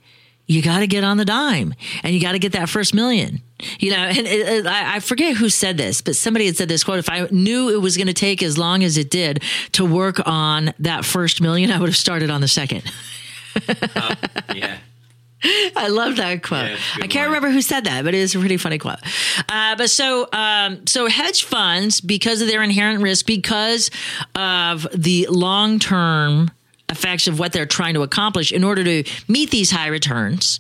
you 0.47 0.61
got 0.61 0.79
to 0.79 0.87
get 0.87 1.03
on 1.03 1.17
the 1.17 1.25
dime 1.25 1.73
and 2.03 2.13
you 2.13 2.21
got 2.21 2.33
to 2.33 2.39
get 2.39 2.51
that 2.53 2.69
first 2.69 2.93
million. 2.93 3.41
You 3.79 3.91
know, 3.91 3.97
and 3.97 4.19
it, 4.19 4.47
it, 4.47 4.65
I 4.65 4.95
I 4.95 4.99
forget 4.99 5.35
who 5.35 5.49
said 5.49 5.77
this, 5.77 6.01
but 6.01 6.15
somebody 6.15 6.45
had 6.45 6.57
said 6.57 6.69
this 6.69 6.83
quote: 6.83 6.99
"If 6.99 7.09
I 7.09 7.27
knew 7.31 7.69
it 7.69 7.81
was 7.81 7.97
going 7.97 8.07
to 8.07 8.13
take 8.13 8.41
as 8.43 8.57
long 8.57 8.83
as 8.83 8.97
it 8.97 9.09
did 9.09 9.43
to 9.73 9.85
work 9.85 10.21
on 10.25 10.73
that 10.79 11.05
first 11.05 11.41
million, 11.41 11.71
I 11.71 11.79
would 11.79 11.89
have 11.89 11.97
started 11.97 12.29
on 12.29 12.41
the 12.41 12.47
second. 12.47 12.83
yeah, 14.53 14.77
I 15.75 15.87
love 15.89 16.17
that 16.17 16.43
quote. 16.43 16.65
Yeah, 16.65 16.73
it's 16.73 16.91
a 16.93 16.95
good 16.95 17.03
I 17.03 17.07
can't 17.07 17.15
line. 17.15 17.25
remember 17.27 17.51
who 17.51 17.61
said 17.61 17.85
that, 17.85 18.03
but 18.03 18.13
it 18.13 18.19
is 18.19 18.35
a 18.35 18.39
pretty 18.39 18.57
funny 18.57 18.77
quote. 18.77 18.99
Uh, 19.49 19.75
but 19.75 19.89
so, 19.89 20.27
um, 20.31 20.85
so 20.87 21.07
hedge 21.07 21.43
funds, 21.43 22.01
because 22.01 22.41
of 22.41 22.47
their 22.47 22.63
inherent 22.63 23.01
risk, 23.01 23.25
because 23.25 23.91
of 24.35 24.87
the 24.93 25.27
long 25.29 25.79
term 25.79 26.51
effects 26.89 27.27
of 27.27 27.39
what 27.39 27.51
they're 27.51 27.65
trying 27.65 27.95
to 27.95 28.01
accomplish, 28.03 28.51
in 28.51 28.63
order 28.63 28.83
to 28.83 29.03
meet 29.27 29.51
these 29.51 29.71
high 29.71 29.87
returns, 29.87 30.59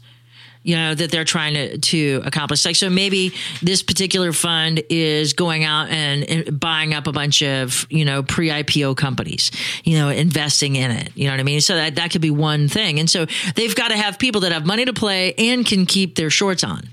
you 0.65 0.75
know 0.75 0.95
that 0.95 1.11
they're 1.11 1.23
trying 1.23 1.53
to 1.53 1.77
to 1.77 2.21
accomplish. 2.25 2.65
Like 2.65 2.75
so, 2.75 2.89
maybe 2.89 3.33
this 3.61 3.83
particular 3.83 4.33
fund 4.33 4.81
is 4.89 5.33
going 5.33 5.63
out 5.63 5.89
and, 5.89 6.23
and 6.23 6.59
buying 6.59 6.95
up 6.95 7.05
a 7.05 7.11
bunch 7.11 7.43
of 7.43 7.85
you 7.91 8.03
know 8.03 8.23
pre 8.23 8.49
IPO 8.49 8.97
companies, 8.97 9.51
you 9.83 9.97
know, 9.97 10.09
investing 10.09 10.75
in 10.75 10.89
it. 10.89 11.11
You 11.15 11.25
know 11.25 11.33
what 11.33 11.39
I 11.39 11.43
mean? 11.43 11.61
So 11.61 11.75
that 11.75 11.95
that 11.95 12.11
could 12.11 12.21
be 12.21 12.31
one 12.31 12.67
thing. 12.67 12.99
And 12.99 13.07
so 13.07 13.27
they've 13.55 13.75
got 13.75 13.89
to 13.89 13.97
have 13.97 14.17
people 14.17 14.41
that 14.41 14.51
have 14.51 14.65
money 14.65 14.85
to 14.85 14.93
play 14.93 15.35
and 15.37 15.63
can 15.63 15.85
keep 15.85 16.15
their 16.15 16.31
shorts 16.31 16.63
on 16.63 16.89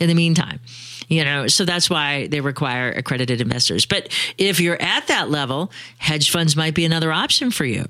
in 0.00 0.08
the 0.08 0.14
meantime. 0.14 0.60
You 1.08 1.24
know, 1.24 1.48
so 1.48 1.66
that's 1.66 1.90
why 1.90 2.28
they 2.28 2.40
require 2.40 2.90
accredited 2.92 3.42
investors. 3.42 3.84
But 3.84 4.08
if 4.38 4.58
you're 4.58 4.80
at 4.80 5.08
that 5.08 5.28
level, 5.28 5.70
hedge 5.98 6.30
funds 6.30 6.56
might 6.56 6.74
be 6.74 6.86
another 6.86 7.12
option 7.12 7.50
for 7.50 7.66
you. 7.66 7.84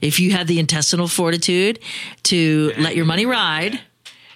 If 0.00 0.18
you 0.18 0.32
have 0.32 0.48
the 0.48 0.58
intestinal 0.58 1.06
fortitude 1.06 1.78
to 2.24 2.72
let 2.76 2.96
your 2.96 3.04
money 3.04 3.26
ride, 3.26 3.80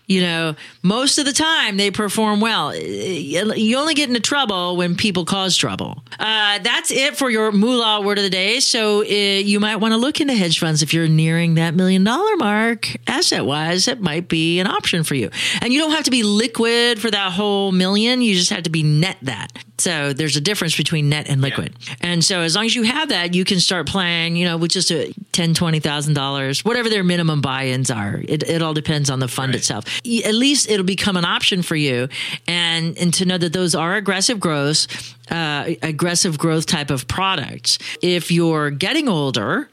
you 0.08 0.22
know, 0.22 0.56
most 0.82 1.18
of 1.18 1.26
the 1.26 1.32
time 1.32 1.76
they 1.76 1.90
perform 1.90 2.40
well. 2.40 2.74
You 2.74 3.76
only 3.76 3.94
get 3.94 4.08
into 4.08 4.20
trouble 4.20 4.76
when 4.76 4.96
people 4.96 5.24
cause 5.24 5.56
trouble. 5.56 6.02
Uh, 6.18 6.58
that's 6.60 6.90
it 6.90 7.16
for 7.16 7.30
your 7.30 7.52
moolah 7.52 8.00
word 8.00 8.18
of 8.18 8.24
the 8.24 8.30
day. 8.30 8.60
So 8.60 9.02
uh, 9.02 9.04
you 9.04 9.60
might 9.60 9.76
want 9.76 9.92
to 9.92 9.98
look 9.98 10.20
into 10.20 10.34
hedge 10.34 10.58
funds 10.58 10.82
if 10.82 10.94
you're 10.94 11.08
nearing 11.08 11.54
that 11.54 11.74
million 11.74 12.04
dollar 12.04 12.36
mark. 12.36 12.88
Asset 13.06 13.44
wise, 13.44 13.86
it 13.86 14.00
might 14.00 14.28
be 14.28 14.58
an 14.60 14.66
option 14.66 15.04
for 15.04 15.14
you. 15.14 15.30
And 15.60 15.72
you 15.72 15.78
don't 15.78 15.92
have 15.92 16.04
to 16.04 16.10
be 16.10 16.22
liquid 16.22 16.98
for 16.98 17.10
that 17.10 17.32
whole 17.32 17.70
million. 17.70 18.22
You 18.22 18.34
just 18.34 18.50
have 18.50 18.62
to 18.62 18.70
be 18.70 18.82
net 18.82 19.18
that. 19.22 19.52
So 19.76 20.12
there's 20.12 20.36
a 20.36 20.40
difference 20.40 20.76
between 20.76 21.08
net 21.08 21.28
and 21.28 21.40
liquid. 21.40 21.76
And 22.00 22.24
so 22.24 22.40
as 22.40 22.56
long 22.56 22.64
as 22.64 22.74
you 22.74 22.82
have 22.82 23.10
that, 23.10 23.34
you 23.34 23.44
can 23.44 23.60
start 23.60 23.86
playing, 23.86 24.34
you 24.34 24.44
know, 24.44 24.56
with 24.56 24.72
just 24.72 24.90
a 24.90 25.14
ten, 25.32 25.54
twenty 25.54 25.78
thousand 25.78 26.14
dollars, 26.14 26.64
whatever 26.64 26.88
their 26.88 27.04
minimum 27.04 27.40
buy-ins 27.40 27.90
are. 27.90 28.20
It, 28.26 28.42
it 28.48 28.60
all 28.60 28.74
depends 28.74 29.08
on 29.08 29.20
the 29.20 29.28
fund 29.28 29.54
itself. 29.54 29.84
At 30.24 30.34
least 30.34 30.68
it'll 30.70 30.84
become 30.84 31.16
an 31.16 31.24
option 31.24 31.62
for 31.62 31.76
you, 31.76 32.08
and 32.46 32.96
and 32.98 33.12
to 33.14 33.24
know 33.24 33.38
that 33.38 33.52
those 33.52 33.74
are 33.74 33.96
aggressive 33.96 34.40
growths, 34.40 35.14
uh, 35.30 35.74
aggressive 35.82 36.38
growth 36.38 36.66
type 36.66 36.90
of 36.90 37.08
products. 37.08 37.78
If 38.02 38.30
you're 38.30 38.70
getting 38.70 39.08
older 39.08 39.68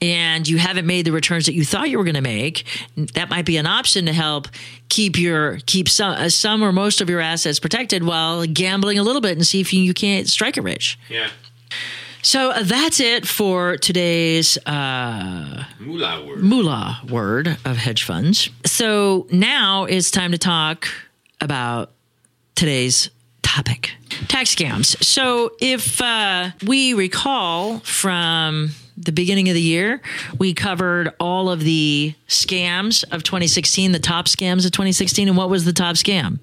and 0.00 0.46
you 0.46 0.58
haven't 0.58 0.86
made 0.86 1.04
the 1.04 1.12
returns 1.12 1.46
that 1.46 1.54
you 1.54 1.64
thought 1.64 1.90
you 1.90 1.98
were 1.98 2.04
going 2.04 2.14
to 2.14 2.20
make, 2.20 2.64
that 3.14 3.30
might 3.30 3.44
be 3.44 3.56
an 3.56 3.66
option 3.66 4.06
to 4.06 4.12
help 4.12 4.48
keep 4.88 5.18
your 5.18 5.58
keep 5.66 5.88
some 5.88 6.12
uh, 6.12 6.28
some 6.28 6.62
or 6.62 6.72
most 6.72 7.00
of 7.00 7.08
your 7.10 7.20
assets 7.20 7.58
protected 7.58 8.02
while 8.02 8.46
gambling 8.46 8.98
a 8.98 9.02
little 9.02 9.20
bit 9.20 9.36
and 9.36 9.46
see 9.46 9.60
if 9.60 9.72
you, 9.72 9.82
you 9.82 9.94
can't 9.94 10.28
strike 10.28 10.56
it 10.56 10.62
rich. 10.62 10.98
yeah. 11.08 11.28
So 12.28 12.50
uh, 12.50 12.62
that's 12.62 13.00
it 13.00 13.26
for 13.26 13.78
today's 13.78 14.58
uh, 14.66 15.64
Moolah 15.80 16.26
word. 16.26 16.42
moolah 16.42 17.00
word 17.08 17.56
of 17.64 17.78
hedge 17.78 18.04
funds. 18.04 18.50
So 18.66 19.26
now 19.30 19.84
it's 19.84 20.10
time 20.10 20.32
to 20.32 20.38
talk 20.38 20.88
about 21.40 21.90
today's 22.54 23.08
topic 23.40 23.92
tax 24.28 24.54
scams. 24.54 25.02
So 25.02 25.52
if 25.58 26.02
uh, 26.02 26.50
we 26.66 26.92
recall 26.92 27.78
from 27.78 28.72
the 28.98 29.12
beginning 29.12 29.48
of 29.48 29.54
the 29.54 29.62
year, 29.62 30.02
we 30.38 30.52
covered 30.52 31.14
all 31.18 31.48
of 31.48 31.60
the 31.60 32.14
scams 32.28 33.04
of 33.10 33.22
2016, 33.22 33.92
the 33.92 33.98
top 33.98 34.26
scams 34.26 34.66
of 34.66 34.72
2016. 34.72 35.28
And 35.28 35.36
what 35.38 35.48
was 35.48 35.64
the 35.64 35.72
top 35.72 35.96
scam? 35.96 36.40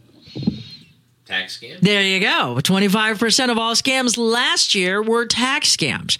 Tax 1.25 1.57
scams. 1.57 1.79
There 1.79 2.03
you 2.03 2.19
go. 2.19 2.57
25% 2.61 3.49
of 3.49 3.57
all 3.57 3.73
scams 3.73 4.15
last 4.15 4.75
year 4.75 5.01
were 5.01 5.25
tax 5.25 5.75
scams. 5.75 6.19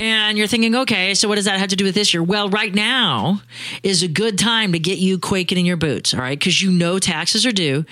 And 0.00 0.36
you're 0.36 0.48
thinking, 0.48 0.74
okay, 0.74 1.14
so 1.14 1.28
what 1.28 1.36
does 1.36 1.44
that 1.44 1.60
have 1.60 1.68
to 1.68 1.76
do 1.76 1.84
with 1.84 1.94
this 1.94 2.12
year? 2.12 2.24
Well, 2.24 2.48
right 2.48 2.74
now 2.74 3.40
is 3.84 4.02
a 4.02 4.08
good 4.08 4.40
time 4.40 4.72
to 4.72 4.80
get 4.80 4.98
you 4.98 5.20
quaking 5.20 5.58
in 5.58 5.64
your 5.64 5.76
boots, 5.76 6.12
all 6.12 6.18
right? 6.18 6.36
Because 6.36 6.60
you 6.60 6.72
know 6.72 6.98
taxes 6.98 7.46
are 7.46 7.52
due. 7.52 7.84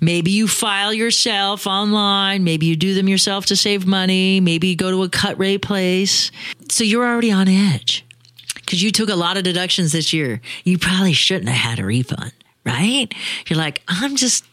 Maybe 0.00 0.30
you 0.30 0.48
file 0.48 0.94
yourself 0.94 1.66
online. 1.66 2.42
Maybe 2.42 2.64
you 2.64 2.76
do 2.76 2.94
them 2.94 3.06
yourself 3.06 3.44
to 3.46 3.56
save 3.56 3.86
money. 3.86 4.40
Maybe 4.40 4.68
you 4.68 4.76
go 4.76 4.90
to 4.90 5.02
a 5.02 5.10
cut 5.10 5.38
rate 5.38 5.60
place. 5.60 6.30
So 6.70 6.84
you're 6.84 7.06
already 7.06 7.32
on 7.32 7.48
edge 7.48 8.06
because 8.54 8.82
you 8.82 8.92
took 8.92 9.10
a 9.10 9.14
lot 9.14 9.36
of 9.36 9.44
deductions 9.44 9.92
this 9.92 10.14
year. 10.14 10.40
You 10.64 10.78
probably 10.78 11.12
shouldn't 11.12 11.50
have 11.50 11.70
had 11.72 11.78
a 11.78 11.84
refund, 11.84 12.32
right? 12.64 13.08
You're 13.46 13.58
like, 13.58 13.82
I'm 13.88 14.16
just, 14.16 14.46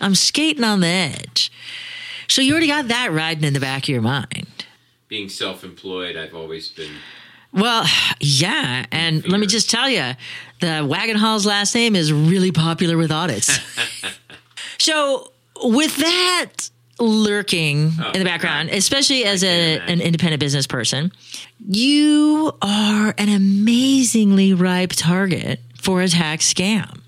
I'm 0.00 0.14
skating 0.14 0.64
on 0.64 0.80
the 0.80 0.86
edge. 0.86 1.52
So 2.28 2.42
you 2.42 2.52
already 2.52 2.68
got 2.68 2.88
that 2.88 3.12
riding 3.12 3.44
in 3.44 3.52
the 3.52 3.60
back 3.60 3.84
of 3.84 3.88
your 3.88 4.02
mind. 4.02 4.46
Being 5.08 5.28
self-employed, 5.28 6.16
I've 6.16 6.34
always 6.34 6.68
been. 6.70 6.92
Well, 7.52 7.86
yeah. 8.20 8.86
And 8.90 9.26
let 9.28 9.38
me 9.38 9.46
just 9.46 9.70
tell 9.70 9.88
you, 9.88 10.14
the 10.60 10.66
Wagenhals 10.66 11.44
last 11.44 11.74
name 11.74 11.94
is 11.94 12.12
really 12.12 12.50
popular 12.50 12.96
with 12.96 13.12
audits. 13.12 13.58
so, 14.78 15.32
with 15.62 15.96
that 15.96 16.70
lurking 16.98 17.92
oh, 18.00 18.12
in 18.12 18.20
the 18.20 18.24
background, 18.24 18.70
especially 18.70 19.24
as 19.24 19.44
a, 19.44 19.78
an 19.80 20.00
independent 20.00 20.40
business 20.40 20.66
person, 20.66 21.12
you 21.68 22.52
are 22.62 23.14
an 23.18 23.28
amazingly 23.28 24.54
ripe 24.54 24.92
target 24.94 25.60
for 25.80 26.00
a 26.00 26.08
tax 26.08 26.52
scam. 26.52 27.01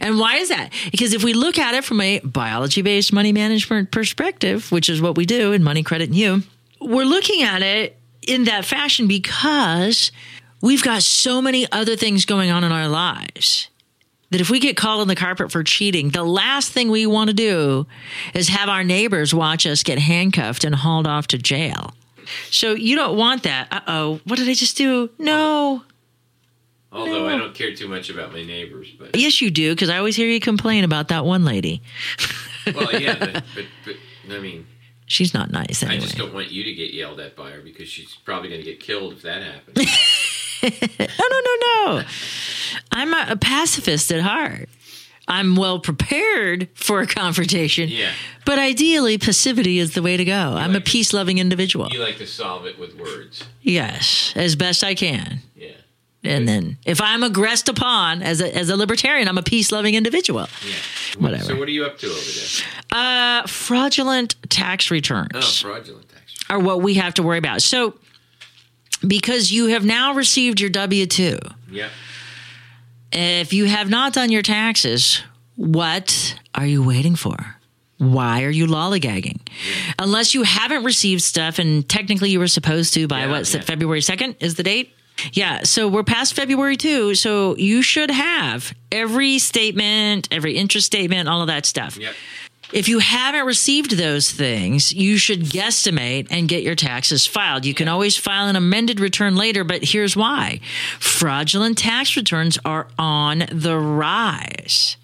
And 0.00 0.18
why 0.18 0.36
is 0.36 0.48
that? 0.48 0.72
Because 0.90 1.12
if 1.12 1.24
we 1.24 1.32
look 1.32 1.58
at 1.58 1.74
it 1.74 1.84
from 1.84 2.00
a 2.00 2.20
biology 2.20 2.82
based 2.82 3.12
money 3.12 3.32
management 3.32 3.90
perspective, 3.90 4.70
which 4.72 4.88
is 4.88 5.00
what 5.00 5.16
we 5.16 5.26
do 5.26 5.52
in 5.52 5.62
Money 5.62 5.82
Credit 5.82 6.08
and 6.08 6.16
You, 6.16 6.42
we're 6.80 7.04
looking 7.04 7.42
at 7.42 7.62
it 7.62 7.96
in 8.26 8.44
that 8.44 8.64
fashion 8.64 9.06
because 9.06 10.12
we've 10.60 10.82
got 10.82 11.02
so 11.02 11.40
many 11.40 11.70
other 11.72 11.96
things 11.96 12.24
going 12.24 12.50
on 12.50 12.64
in 12.64 12.72
our 12.72 12.88
lives 12.88 13.68
that 14.30 14.40
if 14.40 14.48
we 14.48 14.60
get 14.60 14.76
called 14.76 15.00
on 15.00 15.08
the 15.08 15.16
carpet 15.16 15.50
for 15.50 15.62
cheating, 15.64 16.10
the 16.10 16.22
last 16.24 16.72
thing 16.72 16.90
we 16.90 17.04
want 17.06 17.28
to 17.28 17.34
do 17.34 17.86
is 18.34 18.48
have 18.48 18.68
our 18.68 18.84
neighbors 18.84 19.34
watch 19.34 19.66
us 19.66 19.82
get 19.82 19.98
handcuffed 19.98 20.64
and 20.64 20.74
hauled 20.74 21.06
off 21.06 21.26
to 21.28 21.38
jail. 21.38 21.94
So 22.50 22.74
you 22.74 22.94
don't 22.94 23.16
want 23.16 23.42
that. 23.42 23.68
Uh 23.72 23.80
oh, 23.88 24.20
what 24.24 24.38
did 24.38 24.48
I 24.48 24.54
just 24.54 24.76
do? 24.76 25.10
No. 25.18 25.82
Although 26.92 27.28
I 27.28 27.36
don't 27.36 27.54
care 27.54 27.74
too 27.74 27.86
much 27.86 28.10
about 28.10 28.32
my 28.32 28.42
neighbors, 28.42 28.88
but 28.98 29.14
Yes, 29.16 29.40
you 29.40 29.50
do, 29.50 29.74
because 29.74 29.90
I 29.90 29.98
always 29.98 30.16
hear 30.16 30.28
you 30.28 30.40
complain 30.40 30.82
about 30.82 31.08
that 31.08 31.24
one 31.24 31.44
lady. 31.44 31.82
well, 32.74 32.92
yeah, 33.00 33.16
but, 33.18 33.32
but, 33.54 33.64
but 33.84 33.96
I 34.34 34.40
mean, 34.40 34.66
She's 35.10 35.34
not 35.34 35.50
nice 35.50 35.82
I 35.82 35.98
just 35.98 36.16
don't 36.16 36.32
want 36.32 36.52
you 36.52 36.62
to 36.62 36.72
get 36.72 36.94
yelled 36.94 37.18
at 37.18 37.34
by 37.34 37.50
her 37.50 37.60
because 37.62 37.88
she's 37.88 38.14
probably 38.24 38.48
going 38.48 38.60
to 38.60 38.64
get 38.64 38.78
killed 38.78 39.12
if 39.12 39.22
that 39.22 39.42
happens. 39.42 39.86
No, 40.62 40.68
no, 41.30 41.40
no, 41.40 41.56
no. 41.62 42.02
I'm 42.92 43.14
a, 43.14 43.32
a 43.32 43.36
pacifist 43.36 44.12
at 44.12 44.20
heart. 44.20 44.68
I'm 45.26 45.56
well 45.56 45.80
prepared 45.80 46.68
for 46.74 47.00
a 47.00 47.06
confrontation. 47.06 47.88
Yeah. 47.88 48.12
But 48.44 48.58
ideally, 48.58 49.16
passivity 49.16 49.78
is 49.78 49.94
the 49.94 50.02
way 50.02 50.18
to 50.18 50.24
go. 50.24 50.32
I'm 50.34 50.72
a 50.72 50.74
like 50.74 50.82
it. 50.82 50.84
peace 50.84 51.14
loving 51.14 51.38
individual. 51.38 51.88
You 51.88 52.00
like 52.00 52.18
to 52.18 52.26
solve 52.26 52.66
it 52.66 52.78
with 52.78 52.94
words. 52.94 53.44
Yes, 53.62 54.34
as 54.36 54.54
best 54.54 54.84
I 54.84 54.94
can. 54.94 55.38
Yeah. 55.56 55.70
And 56.22 56.46
then 56.46 56.76
if 56.84 57.00
I'm 57.00 57.22
aggressed 57.22 57.68
upon 57.70 58.22
as 58.22 58.40
a, 58.42 58.54
as 58.54 58.68
a 58.68 58.76
libertarian, 58.76 59.26
I'm 59.26 59.38
a 59.38 59.42
peace 59.42 59.72
loving 59.72 59.94
individual. 59.94 60.48
Yeah. 60.66 60.74
Whatever. 61.18 61.44
So 61.44 61.56
what 61.58 61.66
are 61.66 61.70
you 61.72 61.84
up 61.86 61.98
to 61.98 62.06
over 62.08 62.18
there? 62.20 62.66
Uh, 63.42 63.46
fraudulent 63.46 64.34
tax 64.50 64.90
returns 64.90 65.30
Oh, 65.34 65.40
fraudulent 65.40 66.08
tax. 66.10 66.34
are 66.50 66.58
what 66.58 66.82
we 66.82 66.94
have 66.94 67.14
to 67.14 67.22
worry 67.22 67.38
about. 67.38 67.62
So, 67.62 67.94
because 69.06 69.50
you 69.50 69.66
have 69.68 69.84
now 69.84 70.12
received 70.14 70.60
your 70.60 70.68
W 70.70 71.06
2, 71.06 71.38
Yeah. 71.70 71.88
if 73.12 73.52
you 73.52 73.64
have 73.64 73.88
not 73.88 74.12
done 74.12 74.30
your 74.30 74.42
taxes, 74.42 75.22
what 75.56 76.38
are 76.54 76.66
you 76.66 76.82
waiting 76.82 77.16
for? 77.16 77.56
Why 77.98 78.44
are 78.44 78.50
you 78.50 78.66
lollygagging? 78.66 79.40
Unless 79.98 80.34
you 80.34 80.42
haven't 80.42 80.84
received 80.84 81.22
stuff, 81.22 81.58
and 81.58 81.88
technically 81.88 82.30
you 82.30 82.38
were 82.38 82.46
supposed 82.48 82.94
to 82.94 83.06
by 83.06 83.20
Yeah, 83.20 83.30
what's 83.30 83.54
yeah. 83.54 83.60
February 83.60 84.00
2nd 84.00 84.36
is 84.40 84.54
the 84.56 84.62
date? 84.62 84.94
Yeah, 85.32 85.64
so 85.64 85.86
we're 85.86 86.02
past 86.02 86.34
February 86.34 86.76
2, 86.76 87.14
so 87.14 87.56
you 87.56 87.82
should 87.82 88.10
have 88.10 88.74
every 88.90 89.38
statement, 89.38 90.28
every 90.30 90.56
interest 90.56 90.86
statement, 90.86 91.28
all 91.28 91.42
of 91.42 91.48
that 91.48 91.66
stuff. 91.66 91.96
Yep. 91.96 92.14
If 92.72 92.88
you 92.88 93.00
haven't 93.00 93.46
received 93.46 93.96
those 93.96 94.30
things, 94.30 94.92
you 94.92 95.16
should 95.18 95.40
guesstimate 95.40 96.28
and 96.30 96.48
get 96.48 96.62
your 96.62 96.76
taxes 96.76 97.26
filed. 97.26 97.64
You 97.64 97.74
can 97.74 97.88
always 97.88 98.16
file 98.16 98.46
an 98.46 98.54
amended 98.54 99.00
return 99.00 99.34
later, 99.34 99.64
but 99.64 99.82
here's 99.84 100.16
why 100.16 100.60
fraudulent 101.00 101.78
tax 101.78 102.16
returns 102.16 102.58
are 102.64 102.86
on 102.96 103.44
the 103.50 103.76
rise. 103.76 104.96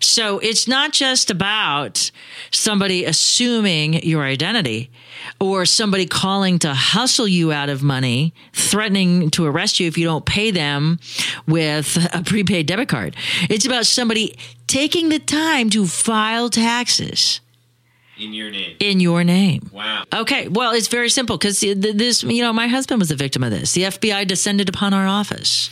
So 0.00 0.38
it's 0.38 0.66
not 0.68 0.92
just 0.92 1.30
about 1.30 2.10
somebody 2.50 3.04
assuming 3.04 4.02
your 4.02 4.22
identity 4.22 4.90
or 5.38 5.66
somebody 5.66 6.06
calling 6.06 6.58
to 6.60 6.74
hustle 6.74 7.28
you 7.28 7.52
out 7.52 7.68
of 7.68 7.82
money, 7.82 8.34
threatening 8.52 9.30
to 9.30 9.46
arrest 9.46 9.80
you 9.80 9.86
if 9.86 9.98
you 9.98 10.04
don't 10.04 10.24
pay 10.24 10.50
them 10.50 10.98
with 11.46 11.96
a 12.12 12.22
prepaid 12.22 12.66
debit 12.66 12.88
card. 12.88 13.16
It's 13.48 13.66
about 13.66 13.86
somebody 13.86 14.36
taking 14.66 15.08
the 15.08 15.18
time 15.18 15.70
to 15.70 15.86
file 15.86 16.48
taxes 16.48 17.40
In 18.20 18.34
your 18.34 18.50
name. 18.50 18.76
in 18.80 19.00
your 19.00 19.24
name. 19.24 19.70
Wow. 19.72 20.04
Okay, 20.12 20.46
well, 20.48 20.72
it's 20.72 20.88
very 20.88 21.08
simple 21.08 21.38
because 21.38 21.60
this, 21.60 22.22
you 22.22 22.42
know, 22.42 22.52
my 22.52 22.66
husband 22.66 23.00
was 23.00 23.10
a 23.10 23.16
victim 23.16 23.42
of 23.42 23.50
this. 23.50 23.72
The 23.72 23.84
FBI 23.84 24.26
descended 24.26 24.68
upon 24.68 24.92
our 24.92 25.06
office, 25.06 25.70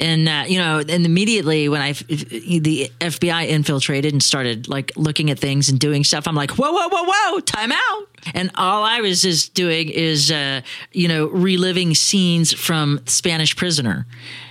and 0.00 0.26
uh, 0.26 0.44
you 0.46 0.58
know, 0.58 0.78
and 0.78 1.04
immediately 1.04 1.68
when 1.68 1.82
I 1.82 1.92
the 1.92 2.90
FBI 3.00 3.48
infiltrated 3.48 4.12
and 4.14 4.22
started 4.22 4.68
like 4.68 4.92
looking 4.96 5.30
at 5.30 5.38
things 5.38 5.68
and 5.68 5.78
doing 5.78 6.02
stuff, 6.02 6.26
I'm 6.26 6.34
like, 6.34 6.52
whoa, 6.52 6.72
whoa, 6.72 6.88
whoa, 6.88 7.04
whoa, 7.04 7.40
time 7.40 7.72
out. 7.72 8.08
And 8.34 8.50
all 8.54 8.84
I 8.84 9.00
was 9.00 9.20
just 9.20 9.52
doing 9.52 9.90
is, 9.90 10.30
uh, 10.30 10.62
you 10.92 11.08
know, 11.08 11.26
reliving 11.26 11.94
scenes 11.94 12.54
from 12.54 13.00
Spanish 13.06 13.54
Prisoner. 13.54 14.06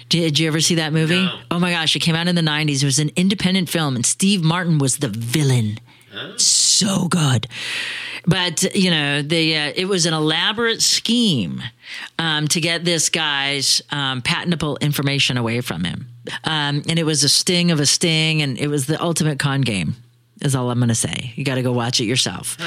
Did 0.10 0.38
you 0.38 0.48
ever 0.48 0.60
see 0.60 0.76
that 0.76 0.92
movie? 0.92 1.24
No. 1.24 1.40
Oh 1.52 1.60
my 1.60 1.72
gosh, 1.72 1.96
it 1.96 2.00
came 2.00 2.16
out 2.16 2.28
in 2.28 2.36
the 2.36 2.42
90s. 2.42 2.84
It 2.84 2.86
was 2.86 3.00
an 3.00 3.12
independent 3.16 3.70
film, 3.70 3.96
and 3.96 4.06
Steve 4.06 4.44
Martin 4.44 4.78
was 4.78 4.98
the 4.98 5.08
villain 5.08 5.80
so 6.38 7.08
good. 7.08 7.48
But 8.26 8.76
you 8.76 8.92
know, 8.92 9.22
the 9.22 9.58
uh, 9.58 9.74
it 9.76 9.86
was 9.86 10.06
an 10.06 10.14
elaborate 10.14 10.82
scheme 10.82 11.62
um, 12.20 12.48
to 12.50 12.62
get 12.62 12.86
this 12.86 13.10
guy's 13.10 13.82
um, 13.92 14.22
patentable 14.22 14.78
information 14.82 15.38
away 15.38 15.62
from 15.62 15.84
him, 15.84 16.08
um, 16.44 16.84
and 16.88 17.00
it 17.00 17.04
was 17.06 17.24
a 17.24 17.30
sting 17.30 17.72
of 17.72 17.80
a 17.80 17.86
sting, 17.86 18.42
and 18.44 18.60
it 18.60 18.68
was 18.68 18.86
the 18.86 19.02
ultimate 19.02 19.40
con 19.40 19.62
game. 19.62 19.96
Is 20.44 20.56
all 20.56 20.72
I'm 20.72 20.80
going 20.80 20.90
to 20.90 20.96
say. 20.96 21.34
You 21.36 21.44
got 21.46 21.56
to 21.56 21.62
go 21.62 21.72
watch 21.72 22.02
it 22.02 22.06
yourself 22.06 22.58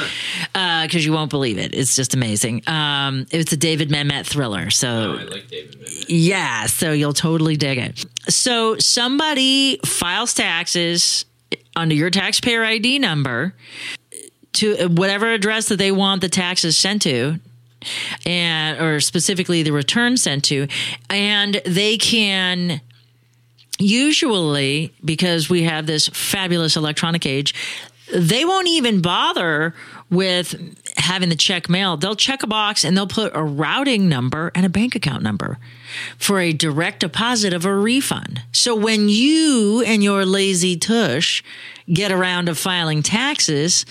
because 0.52 1.04
you 1.04 1.12
won't 1.12 1.30
believe 1.30 1.58
it. 1.58 1.74
It's 1.74 1.96
just 1.96 2.14
amazing. 2.14 2.62
Um, 2.68 3.26
it's 3.32 3.52
a 3.52 3.56
David 3.56 3.88
Mamet 3.90 4.26
thriller. 4.26 4.70
So 4.70 4.88
Oh, 4.88 5.18
I 5.20 5.24
like 5.24 5.48
David. 5.48 5.80
Mamet. 5.80 6.04
yeah, 6.08 6.66
so 6.66 6.92
you'll 6.92 7.12
totally 7.14 7.56
dig 7.56 7.78
it. 7.78 8.04
So 8.28 8.78
somebody 8.78 9.78
files 9.84 10.34
taxes 10.34 11.24
under 11.76 11.95
your 11.95 12.11
taxpayer 12.11 12.64
ID 12.64 12.99
number 12.99 13.54
to 14.54 14.76
uh, 14.78 14.89
whatever 14.89 15.32
address 15.32 15.69
that 15.69 15.76
they 15.76 15.93
want 15.93 16.21
the 16.21 16.28
taxes 16.28 16.76
sent 16.76 17.02
to 17.02 17.39
and 18.25 18.80
or 18.80 19.00
specifically 19.00 19.63
the 19.63 19.73
return 19.73 20.17
sent 20.17 20.45
to 20.45 20.67
and 21.10 21.60
they 21.67 21.99
can 21.99 22.80
usually 23.78 24.95
because 25.04 25.50
we 25.50 25.65
have 25.65 25.87
this 25.87 26.08
fabulous 26.08 26.76
electronic 26.76 27.26
age 27.26 27.54
they 28.13 28.45
won't 28.45 28.69
even 28.69 29.00
bother 29.00 29.75
with 30.10 30.54
having 30.97 31.28
the 31.28 31.37
check 31.37 31.69
mailed. 31.69 32.00
They'll 32.00 32.17
check 32.17 32.43
a 32.43 32.47
box 32.47 32.84
and 32.84 32.97
they'll 32.97 33.06
put 33.06 33.32
a 33.34 33.43
routing 33.43 34.08
number 34.08 34.52
and 34.54 34.65
a 34.65 34.69
bank 34.69 34.95
account 34.95 35.23
number 35.23 35.58
for 36.19 36.41
a 36.41 36.52
direct 36.52 37.00
deposit 37.00 37.52
of 37.52 37.65
a 37.65 37.75
refund 37.75 38.43
so 38.52 38.75
when 38.75 39.09
you 39.09 39.83
and 39.87 40.02
your 40.02 40.25
lazy 40.25 40.76
tush 40.76 41.43
get 41.93 42.11
around 42.11 42.47
to 42.47 42.54
filing 42.54 43.02
taxes 43.02 43.85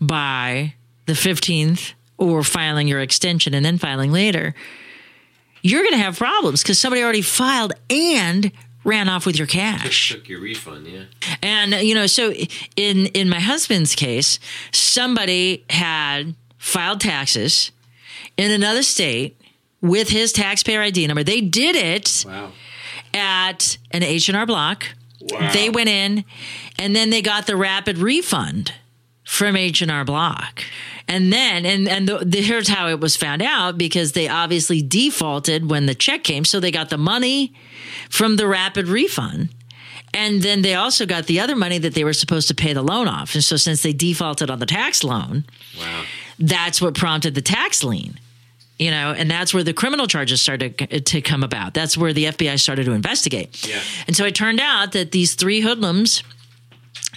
by 0.00 0.74
the 1.06 1.14
15th 1.14 1.92
or 2.18 2.42
filing 2.42 2.88
your 2.88 3.00
extension 3.00 3.54
and 3.54 3.64
then 3.64 3.78
filing 3.78 4.12
later 4.12 4.54
you're 5.62 5.82
going 5.82 5.94
to 5.94 5.98
have 5.98 6.18
problems 6.18 6.62
because 6.62 6.78
somebody 6.78 7.02
already 7.02 7.22
filed 7.22 7.72
and 7.90 8.52
ran 8.84 9.08
off 9.08 9.26
with 9.26 9.36
your 9.36 9.46
cash. 9.46 10.10
Took 10.10 10.28
your 10.28 10.40
refund, 10.40 10.86
yeah. 10.86 11.04
And 11.42 11.72
you 11.74 11.94
know, 11.94 12.06
so 12.06 12.32
in 12.76 13.06
in 13.06 13.28
my 13.28 13.40
husband's 13.40 13.94
case, 13.94 14.38
somebody 14.72 15.64
had 15.70 16.34
filed 16.58 17.00
taxes 17.00 17.70
in 18.36 18.50
another 18.50 18.82
state 18.82 19.40
with 19.80 20.08
his 20.08 20.32
taxpayer 20.32 20.80
ID 20.82 21.06
number. 21.06 21.22
They 21.22 21.40
did 21.40 21.76
it 21.76 22.24
Wow. 22.26 22.52
at 23.14 23.78
an 23.90 24.02
H&R 24.02 24.46
Block. 24.46 24.84
They 25.52 25.68
went 25.68 25.88
in 25.88 26.24
and 26.78 26.94
then 26.94 27.10
they 27.10 27.22
got 27.22 27.46
the 27.46 27.56
rapid 27.56 27.98
refund 27.98 28.72
from 29.24 29.56
H&R 29.56 30.04
Block. 30.04 30.62
And 31.06 31.32
then 31.32 31.64
and 31.66 31.88
and 31.88 32.06
the, 32.08 32.18
the, 32.18 32.40
here's 32.42 32.68
how 32.68 32.88
it 32.88 33.00
was 33.00 33.16
found 33.16 33.42
out 33.42 33.78
because 33.78 34.12
they 34.12 34.28
obviously 34.28 34.82
defaulted 34.82 35.68
when 35.70 35.86
the 35.86 35.94
check 35.94 36.22
came 36.22 36.44
so 36.44 36.60
they 36.60 36.70
got 36.70 36.90
the 36.90 36.98
money 36.98 37.54
from 38.10 38.36
the 38.36 38.46
rapid 38.46 38.88
refund. 38.88 39.48
And 40.14 40.40
then 40.42 40.62
they 40.62 40.74
also 40.74 41.04
got 41.06 41.26
the 41.26 41.40
other 41.40 41.56
money 41.56 41.78
that 41.78 41.94
they 41.94 42.04
were 42.04 42.12
supposed 42.14 42.48
to 42.48 42.54
pay 42.54 42.72
the 42.72 42.82
loan 42.82 43.08
off. 43.08 43.34
And 43.34 43.44
so 43.44 43.56
since 43.56 43.82
they 43.82 43.92
defaulted 43.92 44.50
on 44.50 44.58
the 44.58 44.66
tax 44.66 45.02
loan, 45.04 45.44
Wow. 45.78 46.04
that's 46.38 46.80
what 46.80 46.94
prompted 46.94 47.34
the 47.34 47.42
tax 47.42 47.82
lien 47.84 48.18
you 48.78 48.90
know 48.90 49.12
and 49.16 49.30
that's 49.30 49.52
where 49.52 49.64
the 49.64 49.72
criminal 49.72 50.06
charges 50.06 50.40
started 50.40 51.04
to 51.06 51.20
come 51.20 51.42
about. 51.42 51.74
That's 51.74 51.96
where 51.96 52.12
the 52.12 52.24
fbi 52.26 52.58
started 52.60 52.84
to 52.86 52.92
investigate. 52.92 53.66
Yeah. 53.68 53.80
and 54.06 54.16
so 54.16 54.24
it 54.24 54.34
turned 54.34 54.60
out 54.60 54.92
that 54.92 55.12
these 55.12 55.34
three 55.34 55.60
hoodlums 55.60 56.22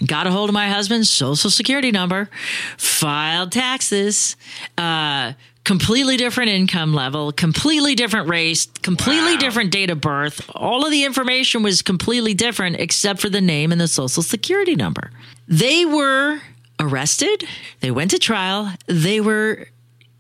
got 0.05 0.25
a 0.27 0.31
hold 0.31 0.49
of 0.49 0.53
my 0.53 0.67
husband's 0.69 1.09
social 1.09 1.49
security 1.49 1.91
number 1.91 2.29
filed 2.77 3.51
taxes 3.51 4.35
uh 4.77 5.33
completely 5.63 6.17
different 6.17 6.49
income 6.49 6.91
level 6.93 7.31
completely 7.31 7.93
different 7.93 8.27
race 8.27 8.65
completely 8.81 9.33
Wow. 9.33 9.39
different 9.39 9.71
date 9.71 9.91
of 9.91 10.01
birth. 10.01 10.49
All 10.55 10.83
of 10.85 10.91
the 10.91 11.03
information 11.05 11.61
was 11.61 11.83
completely 11.83 12.33
different 12.33 12.77
except 12.79 13.19
for 13.21 13.29
the 13.29 13.41
name 13.41 13.71
and 13.71 13.79
the 13.79 13.87
social 13.87 14.23
security 14.23 14.75
number. 14.75 15.11
They 15.47 15.85
were 15.85 16.39
arrested. 16.79 17.43
They 17.81 17.91
went 17.91 18.09
to 18.11 18.17
trial. 18.19 18.73
They 18.87 19.21
were 19.21 19.67